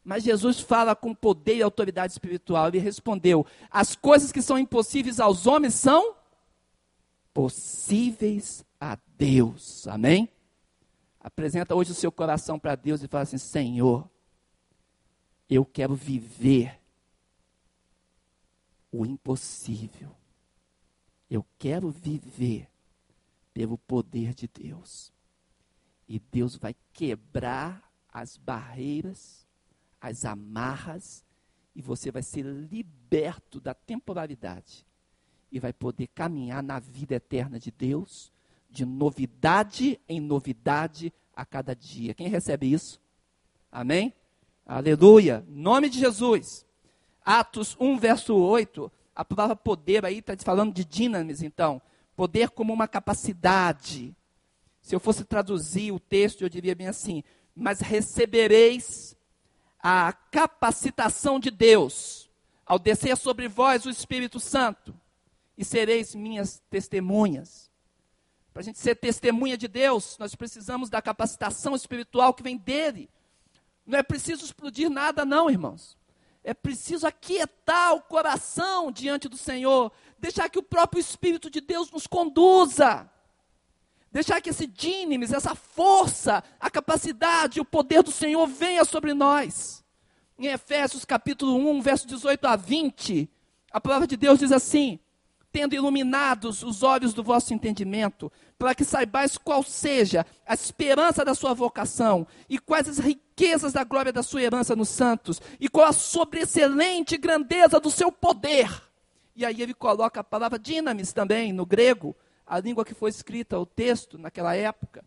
Mas 0.03 0.23
Jesus 0.23 0.59
fala 0.59 0.95
com 0.95 1.13
poder 1.13 1.57
e 1.57 1.61
autoridade 1.61 2.13
espiritual. 2.13 2.67
Ele 2.67 2.79
respondeu: 2.79 3.45
As 3.69 3.95
coisas 3.95 4.31
que 4.31 4.41
são 4.41 4.57
impossíveis 4.57 5.19
aos 5.19 5.45
homens 5.45 5.75
são 5.75 6.15
possíveis 7.33 8.65
a 8.79 8.97
Deus. 9.17 9.87
Amém? 9.87 10.27
Apresenta 11.19 11.75
hoje 11.75 11.91
o 11.91 11.95
seu 11.95 12.11
coração 12.11 12.57
para 12.57 12.75
Deus 12.75 13.03
e 13.03 13.07
fala 13.07 13.23
assim: 13.23 13.37
Senhor, 13.37 14.09
eu 15.49 15.63
quero 15.63 15.93
viver 15.93 16.79
o 18.91 19.05
impossível. 19.05 20.15
Eu 21.29 21.45
quero 21.57 21.89
viver 21.89 22.67
pelo 23.53 23.77
poder 23.77 24.33
de 24.33 24.47
Deus. 24.47 25.13
E 26.11 26.19
Deus 26.19 26.57
vai 26.57 26.75
quebrar 26.91 27.89
as 28.11 28.35
barreiras, 28.35 29.47
as 30.01 30.25
amarras, 30.25 31.23
e 31.73 31.81
você 31.81 32.11
vai 32.11 32.21
ser 32.21 32.43
liberto 32.43 33.61
da 33.61 33.73
temporalidade. 33.73 34.85
E 35.49 35.57
vai 35.57 35.71
poder 35.71 36.07
caminhar 36.07 36.61
na 36.61 36.79
vida 36.79 37.15
eterna 37.15 37.57
de 37.57 37.71
Deus, 37.71 38.29
de 38.69 38.83
novidade 38.83 40.01
em 40.05 40.19
novidade 40.19 41.13
a 41.33 41.45
cada 41.45 41.73
dia. 41.73 42.13
Quem 42.13 42.27
recebe 42.27 42.69
isso? 42.69 42.99
Amém? 43.71 44.13
Aleluia. 44.65 45.45
Nome 45.47 45.87
de 45.87 45.97
Jesus. 45.97 46.65
Atos 47.23 47.77
1, 47.79 47.97
verso 47.97 48.35
8. 48.35 48.91
A 49.15 49.23
palavra 49.23 49.55
poder 49.55 50.03
aí 50.03 50.17
está 50.17 50.35
falando 50.35 50.73
de 50.73 50.83
dinamis, 50.83 51.41
então. 51.41 51.81
Poder 52.17 52.49
como 52.49 52.73
uma 52.73 52.85
capacidade 52.85 54.13
se 54.81 54.95
eu 54.95 54.99
fosse 54.99 55.23
traduzir 55.23 55.91
o 55.91 55.99
texto, 55.99 56.41
eu 56.41 56.49
diria 56.49 56.75
bem 56.75 56.87
assim: 56.87 57.23
Mas 57.55 57.79
recebereis 57.79 59.15
a 59.79 60.11
capacitação 60.11 61.39
de 61.39 61.51
Deus 61.51 62.29
ao 62.65 62.79
descer 62.79 63.17
sobre 63.17 63.47
vós 63.47 63.85
o 63.85 63.89
Espírito 63.89 64.39
Santo, 64.39 64.95
e 65.57 65.65
sereis 65.65 66.15
minhas 66.15 66.61
testemunhas. 66.69 67.69
Para 68.53 68.61
a 68.61 68.63
gente 68.63 68.79
ser 68.79 68.95
testemunha 68.95 69.57
de 69.57 69.67
Deus, 69.67 70.17
nós 70.17 70.35
precisamos 70.35 70.89
da 70.89 71.01
capacitação 71.01 71.75
espiritual 71.75 72.33
que 72.33 72.43
vem 72.43 72.57
dele. 72.57 73.09
Não 73.85 73.97
é 73.97 74.03
preciso 74.03 74.43
explodir 74.43 74.89
nada, 74.89 75.23
não, 75.23 75.49
irmãos. 75.49 75.97
É 76.43 76.53
preciso 76.53 77.05
aquietar 77.05 77.93
o 77.93 78.01
coração 78.01 78.91
diante 78.91 79.29
do 79.29 79.37
Senhor, 79.37 79.91
deixar 80.17 80.49
que 80.49 80.59
o 80.59 80.63
próprio 80.63 80.99
Espírito 80.99 81.49
de 81.49 81.61
Deus 81.61 81.91
nos 81.91 82.07
conduza. 82.07 83.09
Deixar 84.11 84.41
que 84.41 84.49
esse 84.49 84.67
dínimes, 84.67 85.31
essa 85.31 85.55
força, 85.55 86.43
a 86.59 86.69
capacidade, 86.69 87.61
o 87.61 87.65
poder 87.65 88.03
do 88.03 88.11
Senhor 88.11 88.45
venha 88.45 88.83
sobre 88.83 89.13
nós. 89.13 89.83
Em 90.37 90.47
Efésios 90.47 91.05
capítulo 91.05 91.55
1, 91.55 91.81
verso 91.81 92.07
18 92.07 92.45
a 92.45 92.55
20, 92.55 93.29
a 93.71 93.79
palavra 93.79 94.05
de 94.05 94.17
Deus 94.17 94.39
diz 94.39 94.51
assim: 94.51 94.99
tendo 95.51 95.75
iluminados 95.75 96.63
os 96.63 96.81
olhos 96.81 97.13
do 97.13 97.23
vosso 97.23 97.53
entendimento, 97.53 98.31
para 98.57 98.73
que 98.73 98.85
saibais 98.85 99.37
qual 99.37 99.63
seja 99.63 100.25
a 100.45 100.53
esperança 100.53 101.25
da 101.25 101.35
sua 101.35 101.53
vocação, 101.53 102.25
e 102.49 102.57
quais 102.57 102.87
as 102.87 102.99
riquezas 102.99 103.73
da 103.73 103.83
glória 103.83 104.13
da 104.13 104.23
sua 104.23 104.41
herança 104.41 104.75
nos 104.75 104.89
santos, 104.89 105.41
e 105.59 105.67
qual 105.67 105.87
a 105.87 105.93
sobreexcelente 105.93 107.17
grandeza 107.17 107.79
do 107.79 107.91
seu 107.91 108.11
poder. 108.11 108.69
E 109.35 109.45
aí 109.45 109.61
ele 109.61 109.73
coloca 109.73 110.19
a 110.19 110.23
palavra 110.23 110.57
dinamis 110.57 111.11
também, 111.11 111.51
no 111.51 111.65
grego, 111.65 112.15
a 112.51 112.59
língua 112.59 112.83
que 112.83 112.93
foi 112.93 113.09
escrita, 113.09 113.57
o 113.57 113.65
texto 113.65 114.17
naquela 114.17 114.53
época. 114.53 115.05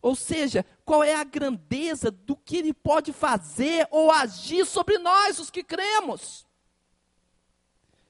Ou 0.00 0.16
seja, 0.16 0.64
qual 0.86 1.04
é 1.04 1.14
a 1.14 1.22
grandeza 1.22 2.10
do 2.10 2.34
que 2.34 2.56
ele 2.56 2.72
pode 2.72 3.12
fazer 3.12 3.86
ou 3.90 4.10
agir 4.10 4.64
sobre 4.64 4.96
nós, 4.96 5.38
os 5.38 5.50
que 5.50 5.62
cremos. 5.62 6.46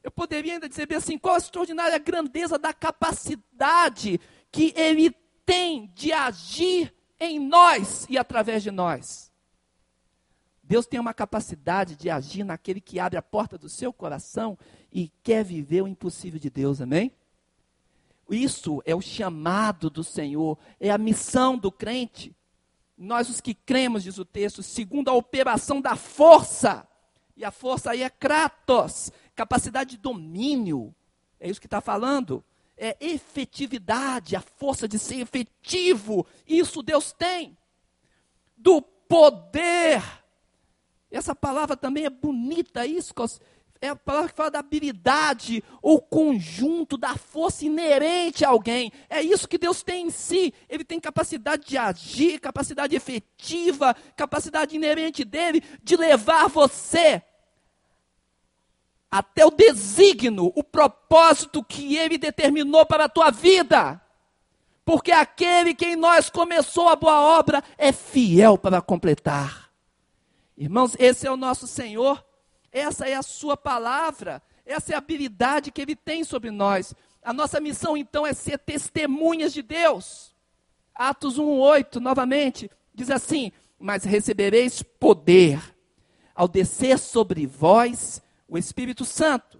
Eu 0.00 0.12
poderia 0.12 0.52
ainda 0.52 0.68
dizer 0.68 0.86
assim: 0.94 1.18
qual 1.18 1.34
a 1.34 1.38
extraordinária 1.38 1.98
grandeza 1.98 2.56
da 2.56 2.72
capacidade 2.72 4.20
que 4.52 4.72
Ele 4.76 5.10
tem 5.44 5.90
de 5.92 6.12
agir 6.12 6.94
em 7.18 7.40
nós 7.40 8.06
e 8.08 8.16
através 8.16 8.62
de 8.62 8.70
nós. 8.70 9.32
Deus 10.62 10.86
tem 10.86 11.00
uma 11.00 11.12
capacidade 11.12 11.96
de 11.96 12.08
agir 12.08 12.44
naquele 12.44 12.80
que 12.80 13.00
abre 13.00 13.18
a 13.18 13.22
porta 13.22 13.58
do 13.58 13.68
seu 13.68 13.92
coração 13.92 14.56
e 14.92 15.08
quer 15.24 15.44
viver 15.44 15.82
o 15.82 15.88
impossível 15.88 16.38
de 16.38 16.48
Deus, 16.48 16.80
amém? 16.80 17.10
Isso 18.30 18.82
é 18.84 18.94
o 18.94 19.00
chamado 19.00 19.88
do 19.88 20.04
Senhor, 20.04 20.58
é 20.78 20.90
a 20.90 20.98
missão 20.98 21.56
do 21.56 21.72
crente. 21.72 22.34
Nós, 22.96 23.28
os 23.28 23.40
que 23.40 23.54
cremos, 23.54 24.02
diz 24.02 24.18
o 24.18 24.24
texto, 24.24 24.62
segundo 24.62 25.08
a 25.08 25.14
operação 25.14 25.80
da 25.80 25.96
força, 25.96 26.86
e 27.36 27.44
a 27.44 27.50
força 27.52 27.92
aí 27.92 28.02
é 28.02 28.10
Kratos, 28.10 29.12
capacidade 29.34 29.90
de 29.90 29.98
domínio. 29.98 30.92
É 31.38 31.48
isso 31.48 31.60
que 31.60 31.66
está 31.66 31.80
falando. 31.80 32.44
É 32.76 32.96
efetividade, 33.00 34.34
a 34.34 34.40
força 34.40 34.88
de 34.88 34.98
ser 34.98 35.20
efetivo. 35.20 36.26
Isso 36.46 36.82
Deus 36.82 37.12
tem. 37.12 37.56
Do 38.56 38.82
poder. 38.82 40.02
Essa 41.10 41.34
palavra 41.34 41.76
também 41.76 42.04
é 42.04 42.10
bonita, 42.10 42.84
isso. 42.84 43.14
É 43.80 43.88
a 43.88 43.96
palavra 43.96 44.30
que 44.30 44.36
fala 44.36 44.50
da 44.50 44.58
habilidade 44.58 45.62
ou 45.80 46.00
conjunto 46.00 46.96
da 46.96 47.16
força 47.16 47.64
inerente 47.64 48.44
a 48.44 48.48
alguém. 48.48 48.92
É 49.08 49.22
isso 49.22 49.46
que 49.46 49.56
Deus 49.56 49.82
tem 49.82 50.06
em 50.06 50.10
si. 50.10 50.52
Ele 50.68 50.82
tem 50.82 50.98
capacidade 50.98 51.64
de 51.64 51.78
agir, 51.78 52.40
capacidade 52.40 52.96
efetiva, 52.96 53.94
capacidade 54.16 54.74
inerente 54.74 55.24
dele 55.24 55.62
de 55.82 55.96
levar 55.96 56.48
você 56.48 57.22
até 59.10 59.46
o 59.46 59.50
desígnio, 59.50 60.52
o 60.54 60.62
propósito 60.62 61.64
que 61.64 61.96
ele 61.96 62.18
determinou 62.18 62.84
para 62.84 63.04
a 63.04 63.08
tua 63.08 63.30
vida. 63.30 64.00
Porque 64.84 65.12
aquele 65.12 65.74
que 65.74 65.86
em 65.86 65.96
nós 65.96 66.30
começou 66.30 66.88
a 66.88 66.96
boa 66.96 67.20
obra 67.38 67.62
é 67.76 67.92
fiel 67.92 68.58
para 68.58 68.80
completar. 68.80 69.70
Irmãos, 70.56 70.96
esse 70.98 71.26
é 71.26 71.30
o 71.30 71.36
nosso 71.36 71.66
Senhor, 71.66 72.24
essa 72.72 73.08
é 73.08 73.14
a 73.14 73.22
sua 73.22 73.56
palavra, 73.56 74.42
essa 74.64 74.92
é 74.92 74.94
a 74.94 74.98
habilidade 74.98 75.70
que 75.70 75.80
ele 75.80 75.96
tem 75.96 76.24
sobre 76.24 76.50
nós. 76.50 76.94
A 77.22 77.32
nossa 77.32 77.60
missão 77.60 77.96
então 77.96 78.26
é 78.26 78.32
ser 78.32 78.58
testemunhas 78.58 79.52
de 79.52 79.62
Deus. 79.62 80.34
Atos 80.94 81.38
1:8, 81.38 82.00
novamente, 82.00 82.70
diz 82.94 83.10
assim: 83.10 83.52
"Mas 83.78 84.04
recebereis 84.04 84.82
poder 84.82 85.74
ao 86.34 86.46
descer 86.46 86.98
sobre 86.98 87.46
vós 87.46 88.22
o 88.46 88.56
Espírito 88.56 89.04
Santo, 89.04 89.58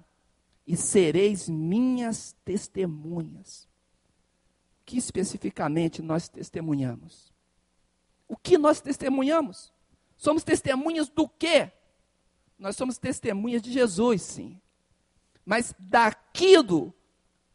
e 0.69 0.77
sereis 0.77 1.49
minhas 1.49 2.37
testemunhas. 2.45 3.67
O 4.83 4.85
que 4.85 4.99
especificamente 4.99 6.03
nós 6.03 6.29
testemunhamos? 6.29 7.33
O 8.29 8.37
que 8.37 8.59
nós 8.59 8.79
testemunhamos? 8.79 9.73
Somos 10.19 10.45
testemunhas 10.45 11.09
do 11.09 11.27
quê? 11.27 11.73
Nós 12.59 12.77
somos 12.77 12.99
testemunhas 12.99 13.63
de 13.63 13.73
Jesus, 13.73 14.23
sim. 14.23 14.61
Mas 15.45 15.75
daquilo 15.79 16.93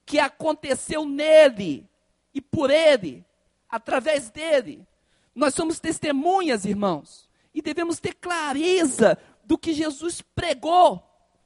que 0.05 0.19
aconteceu 0.19 1.05
nele 1.05 1.87
e 2.33 2.41
por 2.41 2.69
ele, 2.69 3.25
através 3.69 4.29
dele. 4.29 4.87
Nós 5.35 5.53
somos 5.53 5.79
testemunhas, 5.79 6.65
irmãos, 6.65 7.29
e 7.53 7.61
devemos 7.61 7.99
ter 7.99 8.13
clareza 8.13 9.17
do 9.43 9.57
que 9.57 9.73
Jesus 9.73 10.21
pregou 10.21 11.03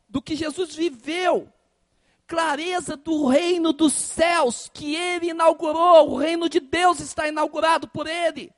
do 0.10 0.22
que 0.22 0.36
Jesus 0.36 0.74
viveu, 0.74 1.52
clareza 2.26 2.96
do 2.96 3.28
reino 3.28 3.74
dos 3.74 3.94
céus 3.94 4.70
que 4.74 4.96
ele 4.96 5.30
inaugurou, 5.30 6.12
o 6.12 6.18
reino 6.18 6.50
de 6.50 6.60
Deus 6.60 7.00
está 7.00 7.28
inaugurado 7.28 7.88
por 7.88 8.08
ele. 8.08 8.52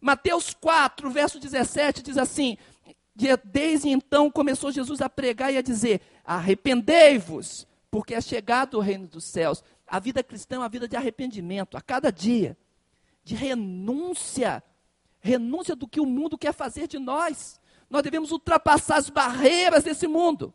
Mateus 0.00 0.52
4, 0.52 1.10
verso 1.10 1.38
17 1.38 2.02
diz 2.02 2.18
assim: 2.18 2.58
Desde 3.44 3.88
então 3.88 4.30
começou 4.30 4.72
Jesus 4.72 5.00
a 5.00 5.08
pregar 5.08 5.52
e 5.52 5.56
a 5.56 5.62
dizer: 5.62 6.00
Arrependei-vos, 6.24 7.66
porque 7.90 8.14
é 8.14 8.20
chegado 8.20 8.78
o 8.78 8.80
reino 8.80 9.06
dos 9.06 9.24
céus. 9.24 9.62
A 9.86 10.00
vida 10.00 10.22
cristã 10.22 10.56
é 10.56 10.58
uma 10.58 10.68
vida 10.68 10.88
de 10.88 10.96
arrependimento 10.96 11.76
a 11.76 11.80
cada 11.80 12.10
dia, 12.10 12.56
de 13.22 13.34
renúncia, 13.34 14.62
renúncia 15.20 15.76
do 15.76 15.86
que 15.86 16.00
o 16.00 16.06
mundo 16.06 16.36
quer 16.36 16.52
fazer 16.52 16.88
de 16.88 16.98
nós. 16.98 17.60
Nós 17.88 18.02
devemos 18.02 18.32
ultrapassar 18.32 18.96
as 18.96 19.08
barreiras 19.08 19.84
desse 19.84 20.08
mundo 20.08 20.52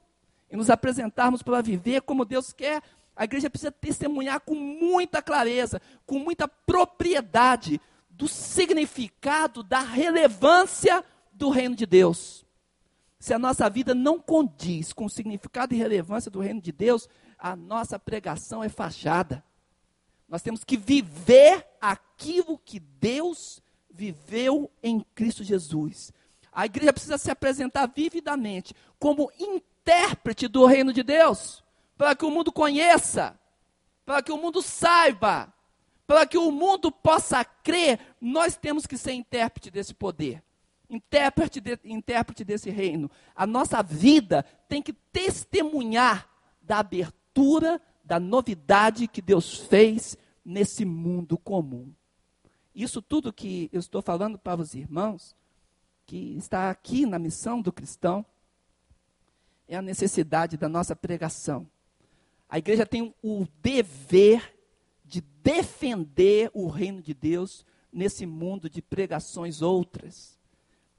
e 0.50 0.58
nos 0.58 0.70
apresentarmos 0.70 1.44
para 1.44 1.62
viver 1.62 2.02
como 2.02 2.26
Deus 2.26 2.52
quer, 2.52 2.82
a 3.16 3.26
igreja 3.26 3.50
precisa 3.50 3.72
testemunhar 3.72 4.40
com 4.40 4.56
muita 4.56 5.22
clareza, 5.22 5.82
com 6.06 6.20
muita 6.20 6.48
propriedade 6.48 7.80
do 8.10 8.28
significado, 8.28 9.62
da 9.62 9.82
relevância 9.82 11.04
do 11.32 11.50
reino 11.50 11.76
de 11.76 11.86
Deus. 11.86 12.46
Se 13.20 13.34
a 13.34 13.40
nossa 13.40 13.70
vida 13.70 13.94
não 13.94 14.20
condiz 14.20 14.94
com 14.94 15.06
o 15.06 15.10
significado 15.10 15.74
e 15.74 15.78
relevância 15.78 16.32
do 16.32 16.40
reino 16.40 16.62
de 16.62 16.72
Deus, 16.72 17.10
a 17.38 17.56
nossa 17.56 18.00
pregação 18.00 18.64
é 18.64 18.70
fachada. 18.70 19.44
Nós 20.28 20.42
temos 20.42 20.64
que 20.64 20.78
viver 20.78 21.68
aquilo 21.82 22.58
que 22.58 22.80
Deus 22.80 23.62
viveu 23.92 24.72
em 24.82 25.02
Cristo 25.14 25.44
Jesus. 25.44 26.14
A 26.52 26.66
igreja 26.66 26.94
precisa 26.94 27.18
se 27.18 27.30
apresentar 27.30 27.88
vividamente 27.88 28.74
como 28.98 29.32
intérprete 29.38 30.48
do 30.48 30.66
reino 30.66 30.94
de 30.94 31.04
Deus, 31.04 31.64
para 31.98 32.16
que 32.16 32.24
o 32.24 32.32
mundo 32.32 32.52
conheça, 32.52 33.38
para 34.06 34.22
que 34.22 34.32
o 34.32 34.38
mundo 34.38 34.62
saiba, 34.62 35.54
para 36.08 36.26
que 36.26 36.38
o 36.38 36.52
mundo 36.52 36.92
possa 36.92 37.44
crer, 37.44 38.00
nós 38.22 38.56
temos 38.56 38.86
que 38.86 38.98
ser 38.98 39.12
intérprete 39.12 39.70
desse 39.70 39.94
poder, 39.94 40.42
intérprete, 40.90 41.62
de, 41.62 41.80
intérprete 41.86 42.44
desse 42.44 42.70
reino. 42.70 43.10
A 43.36 43.46
nossa 43.46 43.82
vida 43.84 44.44
tem 44.68 44.82
que 44.82 44.94
testemunhar 44.94 46.28
da 46.62 46.80
abertura, 46.80 47.82
da 48.04 48.20
novidade 48.20 49.08
que 49.08 49.22
Deus 49.22 49.56
fez 49.56 50.18
nesse 50.44 50.84
mundo 50.84 51.38
comum. 51.38 51.94
Isso 52.74 53.02
tudo 53.02 53.34
que 53.34 53.70
eu 53.72 53.80
estou 53.80 54.02
falando 54.02 54.38
para 54.38 54.62
os 54.62 54.74
irmãos, 54.74 55.36
que 56.06 56.36
está 56.38 56.70
aqui 56.70 57.06
na 57.06 57.20
missão 57.20 57.62
do 57.62 57.72
cristão, 57.72 58.26
é 59.68 59.76
a 59.76 59.82
necessidade 59.82 60.58
da 60.58 60.68
nossa 60.68 60.96
pregação. 60.96 61.68
A 62.50 62.58
igreja 62.58 62.86
tem 62.86 63.14
o 63.22 63.46
dever 63.62 64.58
de 65.06 65.22
defender 65.44 66.50
o 66.54 66.68
reino 66.68 67.02
de 67.02 67.14
Deus 67.14 67.64
nesse 67.92 68.26
mundo 68.26 68.70
de 68.70 68.82
pregações 68.82 69.62
outras, 69.62 70.39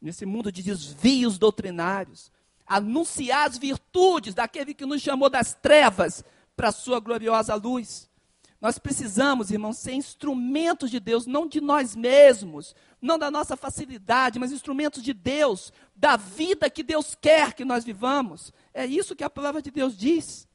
nesse 0.01 0.25
mundo 0.25 0.51
de 0.51 0.63
desvios 0.63 1.39
doutrinários, 1.39 2.33
anunciar 2.67 3.49
as 3.49 3.59
virtudes 3.59 4.35
daquele 4.35 4.73
que 4.73 4.87
nos 4.87 5.03
chamou 5.03 5.29
das 5.29 5.55
trevas 5.55 6.25
para 6.57 6.69
a 6.69 6.73
sua 6.73 7.01
gloriosa 7.01 7.55
luz. 7.55 8.09
Nós 8.61 8.79
precisamos, 8.79 9.51
irmãos, 9.51 9.79
ser 9.79 9.95
instrumentos 9.95 10.91
de 10.91 11.01
Deus, 11.01 11.27
não 11.27 11.47
de 11.47 11.61
nós 11.61 11.97
mesmos, 11.97 12.75
não 13.01 13.19
da 13.19 13.31
nossa 13.31 13.57
facilidade, 13.57 14.39
mas 14.39 14.53
instrumentos 14.53 15.03
de 15.03 15.15
Deus, 15.15 15.73
da 15.97 16.17
vida 16.17 16.69
que 16.69 16.83
Deus 16.83 17.15
quer 17.15 17.55
que 17.55 17.65
nós 17.65 17.85
vivamos. 17.85 18.53
É 18.75 18.85
isso 18.85 19.17
que 19.17 19.25
a 19.25 19.31
palavra 19.31 19.63
de 19.63 19.71
Deus 19.71 19.97
diz. 19.97 20.47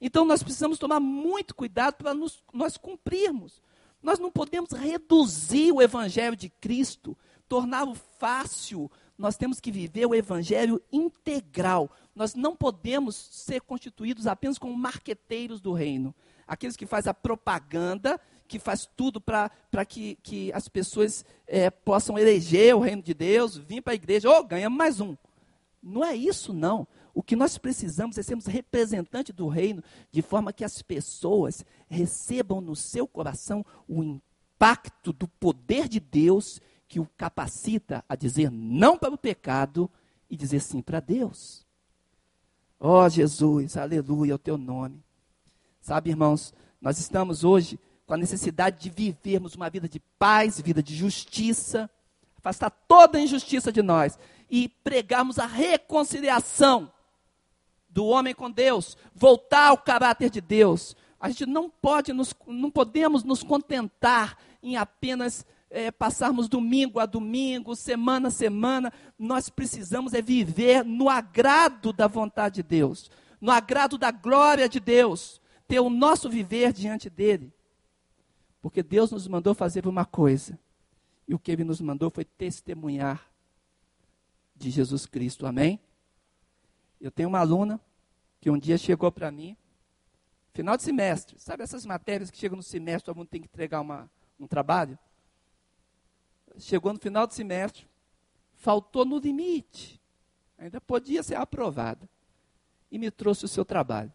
Então 0.00 0.24
nós 0.24 0.42
precisamos 0.42 0.78
tomar 0.78 1.00
muito 1.00 1.54
cuidado 1.54 1.94
para 1.94 2.14
nós 2.14 2.76
cumprirmos. 2.76 3.60
Nós 4.02 4.18
não 4.18 4.30
podemos 4.30 4.70
reduzir 4.70 5.72
o 5.72 5.82
evangelho 5.82 6.36
de 6.36 6.48
Cristo, 6.48 7.18
torná-lo 7.50 7.96
fácil. 8.16 8.88
Nós 9.18 9.36
temos 9.36 9.60
que 9.60 9.72
viver 9.72 10.06
o 10.06 10.14
evangelho 10.14 10.80
integral. 10.90 11.90
Nós 12.14 12.34
não 12.36 12.54
podemos 12.54 13.16
ser 13.16 13.60
constituídos 13.60 14.28
apenas 14.28 14.56
como 14.56 14.74
marqueteiros 14.74 15.60
do 15.60 15.72
reino. 15.72 16.14
Aqueles 16.46 16.76
que 16.76 16.86
fazem 16.86 17.10
a 17.10 17.14
propaganda, 17.14 18.20
que 18.46 18.60
faz 18.60 18.88
tudo 18.96 19.20
para 19.20 19.50
que, 19.86 20.16
que 20.22 20.52
as 20.52 20.68
pessoas 20.68 21.24
é, 21.46 21.70
possam 21.70 22.16
eleger 22.16 22.74
o 22.74 22.80
reino 22.80 23.02
de 23.02 23.12
Deus, 23.12 23.56
vir 23.56 23.82
para 23.82 23.92
a 23.92 23.96
igreja, 23.96 24.30
ou 24.30 24.36
oh, 24.36 24.44
ganhamos 24.44 24.78
mais 24.78 25.00
um. 25.00 25.16
Não 25.82 26.04
é 26.04 26.14
isso, 26.14 26.52
não. 26.52 26.86
O 27.12 27.22
que 27.22 27.34
nós 27.34 27.58
precisamos 27.58 28.16
é 28.16 28.22
sermos 28.22 28.46
representantes 28.46 29.34
do 29.34 29.48
reino, 29.48 29.82
de 30.12 30.22
forma 30.22 30.52
que 30.52 30.64
as 30.64 30.82
pessoas 30.82 31.64
recebam 31.88 32.60
no 32.60 32.76
seu 32.76 33.08
coração 33.08 33.64
o 33.88 34.02
impacto 34.04 35.12
do 35.12 35.26
poder 35.26 35.88
de 35.88 35.98
Deus 35.98 36.60
que 36.90 36.98
o 36.98 37.08
capacita 37.16 38.04
a 38.08 38.16
dizer 38.16 38.50
não 38.50 38.98
para 38.98 39.14
o 39.14 39.16
pecado 39.16 39.88
e 40.28 40.36
dizer 40.36 40.58
sim 40.58 40.82
para 40.82 40.98
Deus. 40.98 41.64
Ó 42.80 43.04
oh, 43.04 43.08
Jesus, 43.08 43.76
aleluia, 43.76 44.32
é 44.32 44.34
o 44.34 44.38
teu 44.38 44.58
nome. 44.58 45.00
Sabe, 45.80 46.10
irmãos, 46.10 46.52
nós 46.80 46.98
estamos 46.98 47.44
hoje 47.44 47.78
com 48.04 48.14
a 48.14 48.16
necessidade 48.16 48.80
de 48.80 48.90
vivermos 48.90 49.54
uma 49.54 49.70
vida 49.70 49.88
de 49.88 50.00
paz, 50.18 50.60
vida 50.60 50.82
de 50.82 50.96
justiça, 50.96 51.88
afastar 52.36 52.70
toda 52.88 53.18
a 53.18 53.22
injustiça 53.22 53.70
de 53.70 53.82
nós 53.82 54.18
e 54.50 54.68
pregarmos 54.68 55.38
a 55.38 55.46
reconciliação 55.46 56.92
do 57.88 58.04
homem 58.06 58.34
com 58.34 58.50
Deus, 58.50 58.96
voltar 59.14 59.68
ao 59.68 59.78
caráter 59.78 60.28
de 60.28 60.40
Deus. 60.40 60.96
A 61.20 61.28
gente 61.28 61.46
não 61.46 61.70
pode, 61.70 62.12
nos, 62.12 62.34
não 62.48 62.70
podemos 62.70 63.22
nos 63.22 63.44
contentar 63.44 64.36
em 64.60 64.76
apenas 64.76 65.46
é, 65.70 65.90
passarmos 65.92 66.48
domingo 66.48 66.98
a 66.98 67.06
domingo, 67.06 67.76
semana 67.76 68.28
a 68.28 68.30
semana. 68.30 68.92
Nós 69.16 69.48
precisamos 69.48 70.12
é 70.12 70.20
viver 70.20 70.84
no 70.84 71.08
agrado 71.08 71.92
da 71.92 72.08
vontade 72.08 72.56
de 72.56 72.62
Deus, 72.64 73.10
no 73.40 73.50
agrado 73.50 73.96
da 73.96 74.10
glória 74.10 74.68
de 74.68 74.80
Deus, 74.80 75.40
ter 75.68 75.78
o 75.78 75.88
nosso 75.88 76.28
viver 76.28 76.72
diante 76.72 77.08
dele. 77.08 77.54
Porque 78.60 78.82
Deus 78.82 79.12
nos 79.12 79.26
mandou 79.28 79.54
fazer 79.54 79.86
uma 79.86 80.04
coisa, 80.04 80.58
e 81.26 81.34
o 81.34 81.38
que 81.38 81.52
ele 81.52 81.64
nos 81.64 81.80
mandou 81.80 82.10
foi 82.10 82.24
testemunhar 82.24 83.30
de 84.54 84.68
Jesus 84.68 85.06
Cristo. 85.06 85.46
Amém? 85.46 85.80
Eu 87.00 87.10
tenho 87.10 87.28
uma 87.28 87.38
aluna 87.38 87.80
que 88.40 88.50
um 88.50 88.58
dia 88.58 88.76
chegou 88.76 89.10
para 89.12 89.30
mim, 89.30 89.56
final 90.52 90.76
de 90.76 90.82
semestre, 90.82 91.38
sabe 91.38 91.62
essas 91.62 91.86
matérias 91.86 92.30
que 92.30 92.36
chegam 92.36 92.56
no 92.56 92.62
semestre, 92.62 93.04
todo 93.06 93.16
mundo 93.16 93.28
tem 93.28 93.40
que 93.40 93.46
entregar 93.46 93.80
uma, 93.80 94.10
um 94.38 94.46
trabalho? 94.46 94.98
Chegou 96.60 96.92
no 96.92 96.98
final 96.98 97.26
do 97.26 97.34
semestre, 97.34 97.88
faltou 98.54 99.04
no 99.04 99.18
limite, 99.18 100.00
ainda 100.58 100.80
podia 100.80 101.22
ser 101.22 101.36
aprovada, 101.36 102.08
e 102.90 102.98
me 102.98 103.10
trouxe 103.10 103.44
o 103.44 103.48
seu 103.48 103.64
trabalho. 103.64 104.12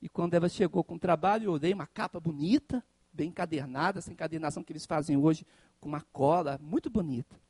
E 0.00 0.08
quando 0.08 0.34
ela 0.34 0.48
chegou 0.48 0.84
com 0.84 0.94
o 0.94 0.98
trabalho, 0.98 1.44
eu 1.44 1.52
olhei 1.52 1.72
uma 1.72 1.86
capa 1.86 2.20
bonita, 2.20 2.84
bem 3.12 3.28
encadernada, 3.28 3.98
essa 3.98 4.12
encadernação 4.12 4.62
que 4.62 4.72
eles 4.72 4.84
fazem 4.84 5.16
hoje 5.16 5.46
com 5.80 5.88
uma 5.88 6.02
cola, 6.12 6.58
muito 6.62 6.90
bonita. 6.90 7.40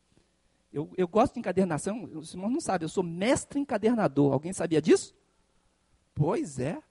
Eu, 0.72 0.92
eu 0.96 1.06
gosto 1.06 1.34
de 1.34 1.40
encadernação, 1.40 2.04
o 2.04 2.24
Simão 2.24 2.50
não 2.50 2.60
sabe, 2.60 2.84
eu 2.84 2.88
sou 2.88 3.02
mestre 3.04 3.60
encadernador. 3.60 4.32
Alguém 4.32 4.52
sabia 4.52 4.82
disso? 4.82 5.14
Pois 6.14 6.58
é. 6.58 6.82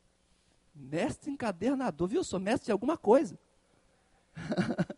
Mestre 0.74 1.30
encadernador, 1.30 2.08
viu? 2.08 2.22
Eu 2.22 2.24
sou 2.24 2.40
mestre 2.40 2.68
de 2.68 2.72
alguma 2.72 2.98
coisa. 2.98 3.38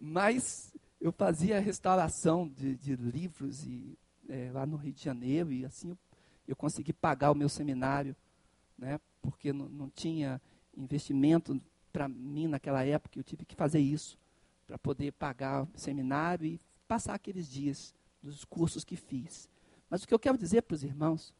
Mas 0.00 0.69
eu 1.00 1.12
fazia 1.12 1.58
restauração 1.60 2.48
de, 2.48 2.76
de 2.76 2.94
livros 2.94 3.64
e, 3.66 3.98
é, 4.28 4.50
lá 4.52 4.66
no 4.66 4.76
Rio 4.76 4.92
de 4.92 5.02
Janeiro 5.02 5.52
e 5.52 5.64
assim 5.64 5.90
eu, 5.90 5.98
eu 6.46 6.56
consegui 6.56 6.92
pagar 6.92 7.30
o 7.30 7.34
meu 7.34 7.48
seminário, 7.48 8.14
né? 8.78 9.00
Porque 9.22 9.52
não, 9.52 9.68
não 9.68 9.88
tinha 9.88 10.40
investimento 10.76 11.60
para 11.92 12.08
mim 12.08 12.46
naquela 12.46 12.84
época, 12.84 13.18
eu 13.18 13.24
tive 13.24 13.44
que 13.44 13.54
fazer 13.54 13.80
isso 13.80 14.18
para 14.66 14.78
poder 14.78 15.12
pagar 15.12 15.64
o 15.64 15.68
seminário 15.74 16.46
e 16.46 16.60
passar 16.86 17.14
aqueles 17.14 17.48
dias 17.48 17.94
dos 18.22 18.44
cursos 18.44 18.84
que 18.84 18.96
fiz. 18.96 19.48
Mas 19.88 20.02
o 20.02 20.08
que 20.08 20.14
eu 20.14 20.18
quero 20.18 20.38
dizer 20.38 20.62
para 20.62 20.74
os 20.74 20.84
irmãos 20.84 21.34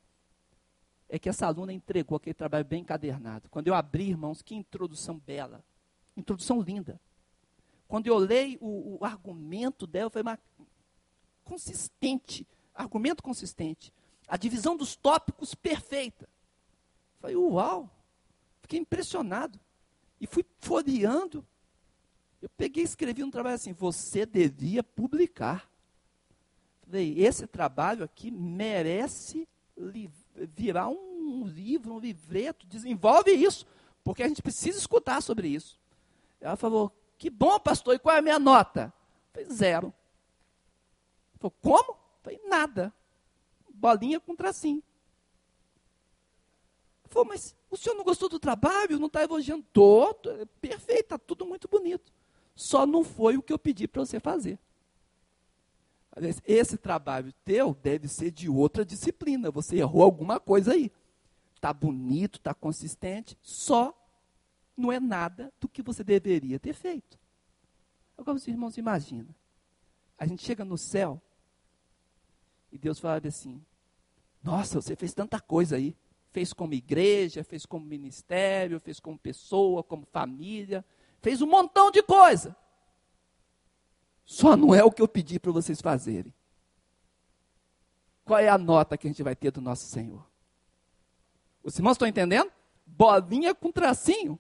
é 1.09 1.19
que 1.19 1.29
essa 1.29 1.47
aluna 1.47 1.73
entregou 1.73 2.17
aquele 2.17 2.35
trabalho 2.35 2.65
bem 2.65 2.81
encadernado. 2.83 3.49
Quando 3.51 3.69
eu 3.69 3.75
abri, 3.75 4.09
irmãos, 4.09 4.43
que 4.43 4.55
introdução 4.55 5.19
bela. 5.19 5.65
Introdução 6.17 6.61
linda. 6.61 7.01
Quando 7.91 8.07
eu 8.07 8.17
leio 8.19 8.57
o, 8.63 8.99
o 9.01 9.05
argumento 9.05 9.85
dela, 9.85 10.09
foi 10.09 10.23
uma 10.23 10.39
consistente, 11.43 12.47
argumento 12.73 13.21
consistente. 13.21 13.93
A 14.29 14.37
divisão 14.37 14.77
dos 14.77 14.95
tópicos 14.95 15.57
perfeita. 15.57 16.29
Falei, 17.19 17.35
uau! 17.35 17.91
Fiquei 18.63 18.79
impressionado. 18.79 19.59
E 20.21 20.27
fui 20.29 20.47
folheando. 20.61 21.45
Eu 22.41 22.49
peguei 22.51 22.85
e 22.85 22.87
escrevi 22.87 23.25
um 23.25 23.31
trabalho 23.31 23.57
assim: 23.57 23.73
você 23.73 24.25
devia 24.25 24.85
publicar 24.85 25.69
esse 26.93 27.45
trabalho 27.49 28.05
aqui 28.05 28.31
merece 28.31 29.49
virar 30.57 30.89
um 30.89 31.45
livro, 31.45 31.95
um 31.95 31.99
livreto, 31.99 32.69
desenvolve 32.69 33.33
isso, 33.33 33.67
porque 34.05 34.23
a 34.23 34.29
gente 34.29 34.43
precisa 34.43 34.79
escutar 34.79 35.21
sobre 35.21 35.49
isso. 35.49 35.77
Ela 36.41 36.57
falou, 36.57 36.93
que 37.21 37.29
bom, 37.29 37.61
pastor, 37.61 37.95
e 37.95 37.99
qual 37.99 38.17
é 38.17 38.19
a 38.19 38.23
minha 38.23 38.39
nota? 38.39 38.91
Falei, 39.31 39.47
zero. 39.51 39.93
Falei, 41.39 41.55
como? 41.61 41.99
Falei, 42.23 42.41
nada. 42.49 42.95
Bolinha 43.75 44.19
com 44.19 44.35
tracinho. 44.35 44.83
Falei, 47.05 47.29
mas 47.29 47.55
o 47.71 47.77
senhor 47.77 47.95
não 47.95 48.05
gostou 48.05 48.27
do 48.27 48.41
trabalho? 48.41 48.99
Não 48.99 49.07
está 49.07 49.23
elogiando? 49.23 49.67
Tô, 49.71 50.15
tô, 50.15 50.31
perfeito, 50.63 51.03
está 51.03 51.19
tudo 51.19 51.45
muito 51.45 51.69
bonito. 51.69 52.11
Só 52.57 52.87
não 52.87 53.05
foi 53.05 53.37
o 53.37 53.43
que 53.43 53.53
eu 53.53 53.59
pedi 53.59 53.87
para 53.87 54.03
você 54.03 54.19
fazer. 54.19 54.59
Esse 56.47 56.79
trabalho 56.79 57.35
teu 57.45 57.75
deve 57.83 58.09
ser 58.09 58.31
de 58.31 58.49
outra 58.49 58.83
disciplina. 58.83 59.51
Você 59.51 59.77
errou 59.77 60.05
alguma 60.05 60.41
coisa 60.41 60.73
aí. 60.73 60.91
Está 61.55 61.71
bonito, 61.71 62.39
está 62.39 62.55
consistente, 62.55 63.37
só 63.43 63.95
não 64.81 64.91
é 64.91 64.99
nada 64.99 65.53
do 65.61 65.69
que 65.69 65.83
você 65.83 66.03
deveria 66.03 66.59
ter 66.59 66.73
feito. 66.73 67.19
Agora, 68.17 68.37
os 68.37 68.47
irmãos, 68.49 68.77
imagina. 68.77 69.35
A 70.19 70.27
gente 70.27 70.43
chega 70.43 70.65
no 70.65 70.77
céu 70.77 71.21
e 72.73 72.79
Deus 72.79 72.99
fala 72.99 73.21
assim: 73.27 73.65
Nossa, 74.43 74.81
você 74.81 74.97
fez 74.97 75.15
tanta 75.15 75.41
coisa 75.41 75.77
aí. 75.77 75.97
Fez 76.33 76.53
como 76.53 76.75
igreja, 76.75 77.43
fez 77.43 77.67
como 77.67 77.85
ministério, 77.85 78.79
fez 78.79 79.01
como 79.01 79.19
pessoa, 79.19 79.83
como 79.83 80.07
família, 80.07 80.85
fez 81.21 81.43
um 81.43 81.47
montão 81.47 81.91
de 81.91 82.03
coisa. 82.03 82.57
Só 84.25 84.57
não 84.57 84.73
é 84.73 84.85
o 84.85 84.93
que 84.93 85.03
eu 85.03 85.09
pedi 85.09 85.41
para 85.41 85.51
vocês 85.51 85.81
fazerem. 85.81 86.33
Qual 88.25 88.39
é 88.39 88.49
a 88.49 88.57
nota 88.57 88.97
que 88.97 89.09
a 89.09 89.11
gente 89.11 89.25
vai 89.25 89.35
ter 89.35 89.51
do 89.51 89.61
nosso 89.61 89.87
Senhor? 89.87 90.25
Os 91.65 91.77
irmãos 91.77 91.93
estão 91.93 92.07
entendendo? 92.07 92.53
Bolinha 92.87 93.53
com 93.55 93.73
tracinho. 93.73 94.39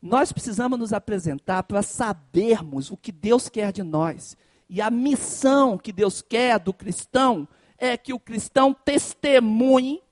Nós 0.00 0.32
precisamos 0.32 0.78
nos 0.78 0.92
apresentar 0.92 1.64
para 1.64 1.82
sabermos 1.82 2.90
o 2.90 2.96
que 2.96 3.10
Deus 3.10 3.48
quer 3.48 3.72
de 3.72 3.82
nós. 3.82 4.36
E 4.68 4.80
a 4.80 4.90
missão 4.90 5.76
que 5.76 5.92
Deus 5.92 6.22
quer 6.22 6.58
do 6.58 6.72
cristão 6.72 7.48
é 7.76 7.96
que 7.96 8.12
o 8.12 8.20
cristão 8.20 8.72
testemunhe 8.72 10.02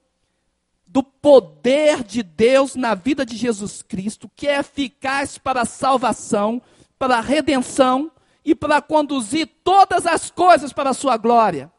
do 0.86 1.02
poder 1.02 2.02
de 2.02 2.22
Deus 2.22 2.74
na 2.74 2.94
vida 2.94 3.26
de 3.26 3.36
Jesus 3.36 3.82
Cristo, 3.82 4.30
que 4.34 4.46
é 4.46 4.58
eficaz 4.58 5.36
para 5.36 5.62
a 5.62 5.66
salvação, 5.66 6.62
para 6.98 7.18
a 7.18 7.20
redenção 7.20 8.10
e 8.44 8.54
para 8.54 8.80
conduzir 8.80 9.48
todas 9.62 10.06
as 10.06 10.30
coisas 10.30 10.72
para 10.72 10.90
a 10.90 10.94
sua 10.94 11.16
glória. 11.16 11.70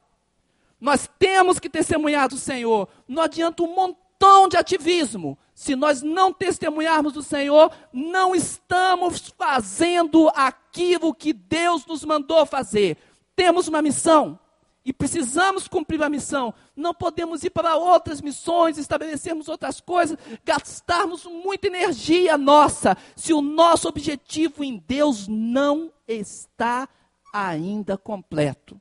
Nós 0.79 1.09
temos 1.17 1.57
que 1.59 1.69
testemunhar 1.69 2.29
do 2.29 2.37
Senhor. 2.37 2.87
Não 3.07 3.23
adianta 3.23 3.63
um 3.63 3.73
montão 3.73 4.47
de 4.47 4.57
ativismo. 4.57 5.37
Se 5.57 5.75
nós 5.75 6.03
não 6.03 6.31
testemunharmos 6.31 7.13
do 7.13 7.23
Senhor, 7.23 7.71
não 7.91 8.35
estamos 8.35 9.33
fazendo 9.35 10.29
aquilo 10.35 11.15
que 11.15 11.33
Deus 11.33 11.83
nos 11.87 12.05
mandou 12.05 12.45
fazer. 12.45 12.95
Temos 13.35 13.67
uma 13.67 13.81
missão 13.81 14.39
e 14.85 14.93
precisamos 14.93 15.67
cumprir 15.67 16.03
a 16.03 16.09
missão. 16.09 16.53
Não 16.75 16.93
podemos 16.93 17.43
ir 17.43 17.49
para 17.49 17.75
outras 17.75 18.21
missões, 18.21 18.77
estabelecermos 18.77 19.47
outras 19.47 19.81
coisas, 19.81 20.15
gastarmos 20.45 21.25
muita 21.25 21.65
energia 21.65 22.37
nossa, 22.37 22.95
se 23.15 23.33
o 23.33 23.41
nosso 23.41 23.89
objetivo 23.89 24.63
em 24.63 24.77
Deus 24.77 25.27
não 25.27 25.91
está 26.07 26.87
ainda 27.33 27.97
completo. 27.97 28.79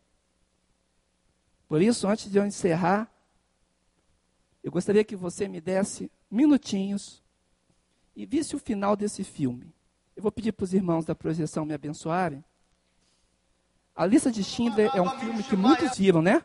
Por 1.67 1.81
isso, 1.81 2.07
antes 2.07 2.31
de 2.31 2.37
eu 2.37 2.45
encerrar, 2.45 3.11
eu 4.63 4.71
gostaria 4.71 5.03
que 5.03 5.17
você 5.17 5.49
me 5.49 5.59
desse 5.59 6.11
minutinhos 6.31 7.23
e 8.15 8.25
visse 8.25 8.57
o 8.57 8.59
final 8.59 8.97
desse 8.97 9.23
filme. 9.23 9.75
Eu 10.17 10.23
vou 10.23 10.33
pedir 10.33 10.53
para 10.53 10.65
os 10.65 10.73
irmãos 10.73 11.05
da 11.05 11.15
projeção 11.15 11.65
me 11.65 11.75
abençoarem. 11.75 12.43
A 13.95 14.07
Lista 14.07 14.31
de 14.31 14.43
Schindler 14.43 14.91
é 14.95 15.01
um 15.01 15.19
filme 15.19 15.43
que 15.43 15.57
muitos 15.57 15.99
viram, 15.99 16.23
né? 16.23 16.45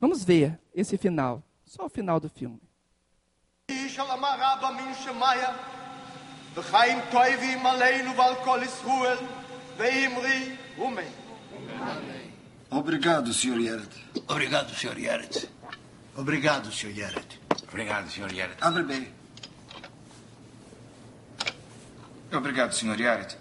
Vamos 0.00 0.24
ver 0.24 0.58
esse 0.74 0.96
final. 0.96 1.42
Só 1.64 1.86
o 1.86 1.88
final 1.88 2.20
do 2.20 2.28
filme. 2.28 2.60
Obrigado, 12.70 13.32
Sr. 13.32 13.58
Yeret. 13.60 13.88
Obrigado, 14.28 14.74
Sr. 14.74 14.98
Yeret. 14.98 15.50
Obrigado, 16.16 16.72
Sr. 16.72 16.96
Yeret. 16.96 17.45
Obrigado, 17.76 18.08
Sr. 18.08 18.32
Yeret. 18.32 18.62
Abre 18.62 18.82
bem. 18.84 19.08
Obrigado, 22.32 22.72
Sr. 22.72 22.98
Yaret. 22.98 23.36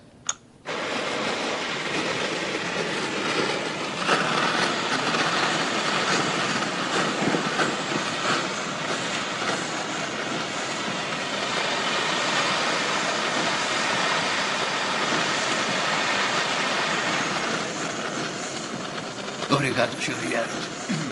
Obrigado, 19.49 19.91
Sr. 20.01 20.29
Yeret. 20.29 21.04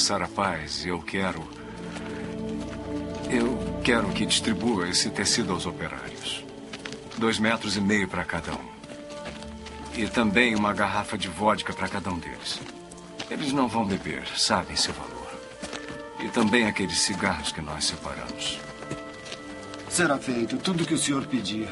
Começar 0.00 0.22
a 0.22 0.28
paz, 0.28 0.86
eu 0.86 0.98
quero. 1.02 1.46
Eu 3.30 3.82
quero 3.84 4.08
que 4.08 4.24
distribua 4.24 4.88
esse 4.88 5.10
tecido 5.10 5.52
aos 5.52 5.66
operários. 5.66 6.42
Dois 7.18 7.38
metros 7.38 7.76
e 7.76 7.82
meio 7.82 8.08
para 8.08 8.24
cada 8.24 8.50
um. 8.54 8.70
E 9.94 10.06
também 10.06 10.54
uma 10.56 10.72
garrafa 10.72 11.18
de 11.18 11.28
vodka 11.28 11.74
para 11.74 11.86
cada 11.86 12.10
um 12.10 12.18
deles. 12.18 12.58
Eles 13.30 13.52
não 13.52 13.68
vão 13.68 13.84
beber, 13.84 14.26
sabem 14.38 14.74
seu 14.74 14.94
valor. 14.94 15.38
E 16.20 16.30
também 16.30 16.66
aqueles 16.66 16.98
cigarros 16.98 17.52
que 17.52 17.60
nós 17.60 17.84
separamos. 17.84 18.58
Será 19.90 20.16
feito 20.16 20.56
tudo 20.56 20.82
o 20.82 20.86
que 20.86 20.94
o 20.94 20.98
senhor 20.98 21.26
pedir. 21.26 21.68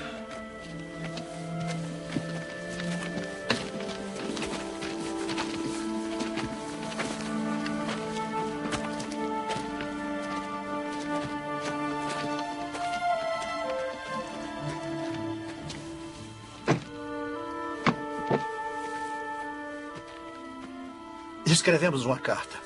Escrevemos 21.69 22.07
uma 22.07 22.19
carta, 22.19 22.57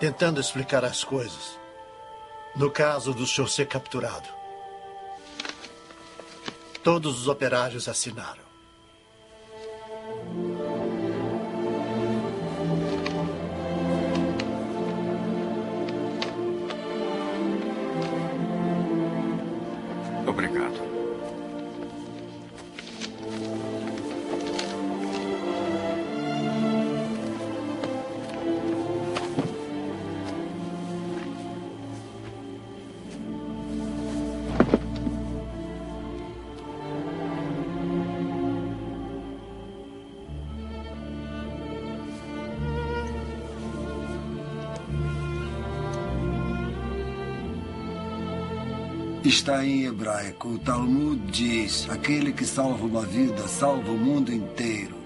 tentando 0.00 0.40
explicar 0.40 0.84
as 0.84 1.04
coisas. 1.04 1.56
No 2.56 2.68
caso 2.68 3.14
do 3.14 3.24
senhor 3.24 3.46
ser 3.46 3.68
capturado. 3.68 4.28
Todos 6.82 7.20
os 7.20 7.28
operários 7.28 7.88
assinaram. 7.88 8.42
Está 49.24 49.64
em 49.64 49.84
hebraico. 49.84 50.48
O 50.50 50.58
Talmud 50.58 51.18
diz: 51.32 51.88
aquele 51.88 52.30
que 52.30 52.44
salva 52.44 52.84
uma 52.84 53.00
vida 53.00 53.48
salva 53.48 53.90
o 53.90 53.96
mundo 53.96 54.30
inteiro. 54.30 55.03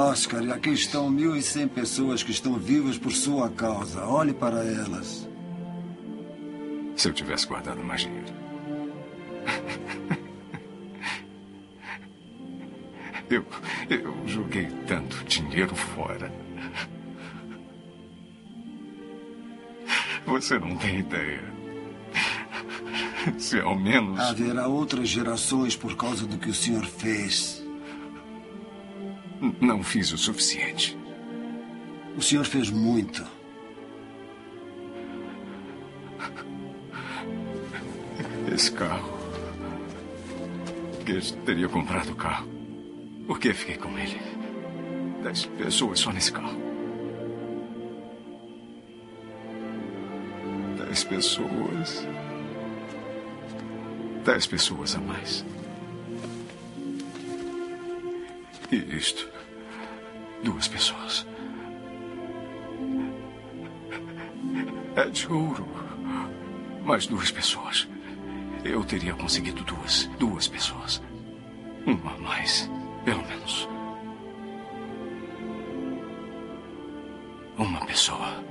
Oscar, 0.00 0.42
e 0.42 0.50
aqui 0.50 0.70
estão 0.70 1.10
1.100 1.10 1.68
pessoas 1.68 2.22
que 2.22 2.30
estão 2.30 2.54
vivas 2.54 2.96
por 2.96 3.12
sua 3.12 3.50
causa. 3.50 4.04
Olhe 4.06 4.32
para 4.32 4.64
elas. 4.64 5.28
Se 6.96 7.08
eu 7.08 7.12
tivesse 7.12 7.46
guardado 7.46 7.82
mais 7.84 8.02
dinheiro. 8.02 8.32
Eu, 13.30 13.46
eu 13.88 14.26
joguei 14.26 14.66
tanto 14.88 15.22
dinheiro 15.22 15.72
fora. 15.76 16.32
Você 20.26 20.58
não 20.58 20.76
tem 20.76 20.98
ideia. 20.98 21.40
Se 23.38 23.60
ao 23.60 23.78
menos. 23.78 24.18
Haverá 24.18 24.66
outras 24.66 25.08
gerações 25.08 25.76
por 25.76 25.96
causa 25.96 26.26
do 26.26 26.38
que 26.38 26.48
o 26.48 26.54
senhor 26.54 26.84
fez. 26.84 27.59
Não 29.40 29.82
fiz 29.82 30.12
o 30.12 30.18
suficiente. 30.18 30.98
O 32.16 32.20
senhor 32.20 32.44
fez 32.44 32.70
muito. 32.70 33.26
Esse 38.52 38.70
carro. 38.72 39.18
Que 41.06 41.32
teria 41.46 41.68
comprado 41.68 42.10
o 42.12 42.16
carro. 42.16 42.46
Por 43.26 43.38
que 43.38 43.54
fiquei 43.54 43.76
com 43.76 43.98
ele? 43.98 44.20
Dez 45.22 45.46
pessoas 45.46 46.00
só 46.00 46.12
nesse 46.12 46.32
carro. 46.32 46.58
Dez 50.76 51.04
pessoas. 51.04 52.06
Dez 54.24 54.46
pessoas 54.46 54.94
a 54.94 55.00
mais. 55.00 55.44
Isto. 58.76 59.28
Duas 60.42 60.68
pessoas. 60.68 61.26
É 64.96 65.08
de 65.08 65.30
ouro. 65.32 65.66
Mais 66.84 67.06
duas 67.06 67.30
pessoas. 67.30 67.88
Eu 68.64 68.84
teria 68.84 69.14
conseguido 69.14 69.62
duas. 69.64 70.06
Duas 70.18 70.48
pessoas. 70.48 71.02
Uma 71.86 72.14
a 72.14 72.18
mais. 72.18 72.70
Pelo 73.04 73.26
menos. 73.26 73.68
Uma 77.56 77.84
pessoa. 77.86 78.44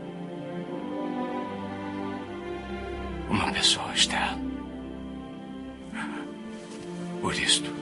Uma 3.30 3.52
pessoa, 3.52 3.94
Esther. 3.94 4.38
Por 7.22 7.34
isto. 7.34 7.79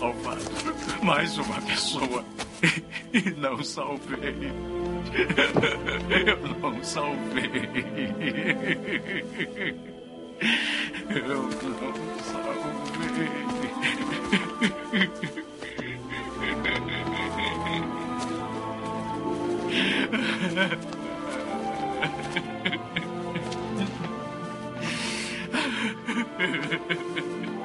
Salvado 0.00 0.40
mais 1.02 1.36
uma 1.36 1.60
pessoa. 1.60 2.24
E 3.12 3.28
não 3.30 3.60
salvei. 3.64 4.52
Eu 6.10 6.36
não 6.60 6.84
salvei. 6.84 7.50
Eu 11.10 11.42
não 11.42 11.50
salvei. 12.22 13.10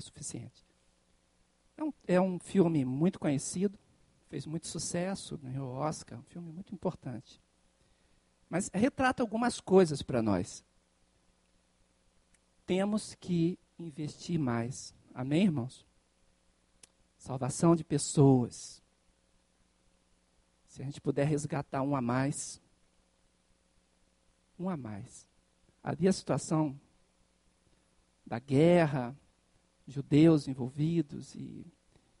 é 0.00 0.02
suficiente. 0.02 0.66
É 1.76 1.84
um, 1.84 1.92
é 2.06 2.20
um 2.20 2.38
filme 2.38 2.84
muito 2.84 3.20
conhecido, 3.20 3.78
fez 4.28 4.46
muito 4.46 4.66
sucesso, 4.66 5.38
ganhou 5.38 5.72
Oscar, 5.72 6.18
um 6.18 6.24
filme 6.24 6.50
muito 6.52 6.74
importante. 6.74 7.40
Mas 8.48 8.68
retrata 8.72 9.22
algumas 9.22 9.60
coisas 9.60 10.02
para 10.02 10.20
nós. 10.20 10.64
Temos 12.66 13.14
que 13.14 13.58
investir 13.78 14.38
mais. 14.38 14.94
Amém, 15.14 15.44
irmãos? 15.44 15.86
Salvação 17.16 17.76
de 17.76 17.84
pessoas. 17.84 18.82
Se 20.66 20.82
a 20.82 20.84
gente 20.84 21.00
puder 21.00 21.26
resgatar 21.26 21.82
um 21.82 21.94
a 21.94 22.00
mais, 22.00 22.60
um 24.58 24.68
a 24.68 24.76
mais. 24.76 25.26
Ali 25.82 26.06
a 26.08 26.12
situação 26.12 26.78
da 28.24 28.38
guerra, 28.38 29.16
judeus 29.90 30.48
envolvidos, 30.48 31.34
e 31.34 31.66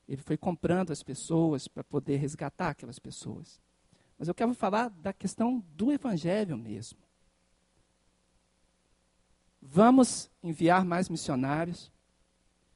ele 0.08 0.20
foi 0.22 0.36
comprando 0.36 0.90
as 0.90 1.02
pessoas 1.02 1.68
para 1.68 1.84
poder 1.84 2.16
resgatar 2.16 2.70
aquelas 2.70 2.98
pessoas. 2.98 3.60
Mas 4.18 4.28
eu 4.28 4.34
quero 4.34 4.52
falar 4.54 4.90
da 4.90 5.12
questão 5.12 5.64
do 5.74 5.92
evangelho 5.92 6.58
mesmo. 6.58 6.98
Vamos 9.62 10.30
enviar 10.42 10.84
mais 10.84 11.08
missionários 11.08 11.92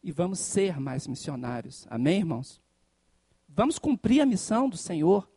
e 0.02 0.12
vamos 0.12 0.38
ser 0.38 0.78
mais 0.78 1.06
missionários. 1.06 1.86
Amém, 1.90 2.18
irmãos? 2.18 2.62
Vamos 3.48 3.78
cumprir 3.78 4.20
a 4.20 4.26
missão 4.26 4.68
do 4.68 4.76
Senhor. 4.76 5.28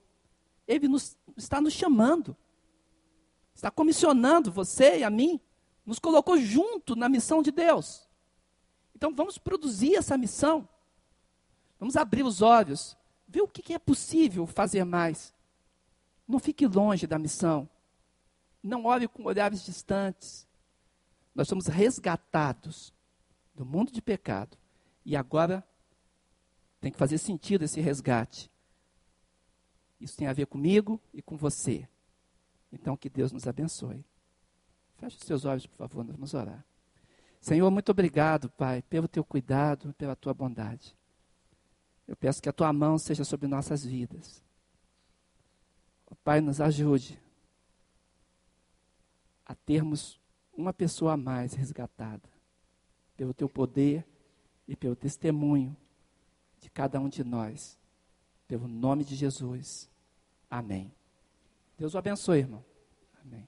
Ele 0.68 0.88
nos, 0.88 1.18
está 1.36 1.60
nos 1.62 1.74
chamando. 1.74 2.36
Está 3.56 3.72
comissionando 3.72 4.52
você 4.52 5.00
e 5.00 5.04
a 5.04 5.10
mim 5.10 5.40
nos 5.86 6.00
colocou 6.00 6.38
junto 6.38 6.96
na 6.96 7.10
missão 7.10 7.42
de 7.42 7.50
Deus. 7.50 8.07
Então 8.98 9.14
vamos 9.14 9.38
produzir 9.38 9.94
essa 9.94 10.18
missão. 10.18 10.68
Vamos 11.80 11.96
abrir 11.96 12.24
os 12.24 12.42
olhos, 12.42 12.98
ver 13.28 13.42
o 13.42 13.48
que 13.48 13.72
é 13.72 13.78
possível 13.78 14.48
fazer 14.48 14.84
mais. 14.84 15.36
Não 16.28 16.40
fique 16.40 16.66
longe 16.66 17.06
da 17.06 17.20
missão. 17.20 17.70
Não 18.62 18.86
olhe 18.86 19.08
com 19.08 19.24
olhares 19.24 19.64
distantes. 19.64 20.48
Nós 21.36 21.48
somos 21.48 21.68
resgatados 21.68 22.92
do 23.54 23.64
mundo 23.64 23.92
de 23.92 24.02
pecado. 24.02 24.58
E 25.06 25.16
agora 25.16 25.64
tem 26.82 26.92
que 26.92 26.98
fazer 26.98 27.20
sentido 27.20 27.66
esse 27.66 27.80
resgate. 27.80 28.50
Isso 30.02 30.18
tem 30.18 30.26
a 30.26 30.34
ver 30.34 30.48
comigo 30.48 31.00
e 31.14 31.22
com 31.22 31.38
você. 31.38 31.88
Então 32.72 32.98
que 32.98 33.12
Deus 33.12 33.32
nos 33.32 33.46
abençoe. 33.46 34.04
Feche 34.96 35.18
os 35.18 35.24
seus 35.24 35.46
olhos, 35.46 35.68
por 35.68 35.78
favor, 35.78 36.04
nós 36.04 36.16
vamos 36.16 36.34
orar. 36.34 36.66
Senhor, 37.48 37.72
muito 37.72 37.90
obrigado, 37.94 38.50
Pai, 38.50 38.82
pelo 38.82 39.08
teu 39.08 39.24
cuidado, 39.24 39.94
pela 39.94 40.18
tua 40.18 40.34
bondade. 40.34 40.94
Eu 42.06 42.14
peço 42.14 42.42
que 42.42 42.50
a 42.50 42.52
tua 42.52 42.74
mão 42.74 42.98
seja 42.98 43.24
sobre 43.24 43.48
nossas 43.48 43.86
vidas. 43.86 44.44
Pai, 46.26 46.42
nos 46.42 46.60
ajude 46.60 47.18
a 49.46 49.56
termos 49.56 50.20
uma 50.58 50.74
pessoa 50.74 51.14
a 51.14 51.18
mais 51.18 51.54
resgatada, 51.54 52.30
pelo 53.16 53.34
teu 53.34 53.48
poder 53.48 54.06
e 54.68 54.76
pelo 54.76 54.94
testemunho 54.94 55.74
de 56.60 56.70
cada 56.70 57.00
um 57.00 57.08
de 57.08 57.24
nós. 57.24 57.80
Pelo 58.46 58.68
nome 58.68 59.06
de 59.06 59.16
Jesus. 59.16 59.90
Amém. 60.50 60.92
Deus 61.78 61.94
o 61.94 61.98
abençoe, 61.98 62.40
irmão. 62.40 62.66
Amém. 63.22 63.48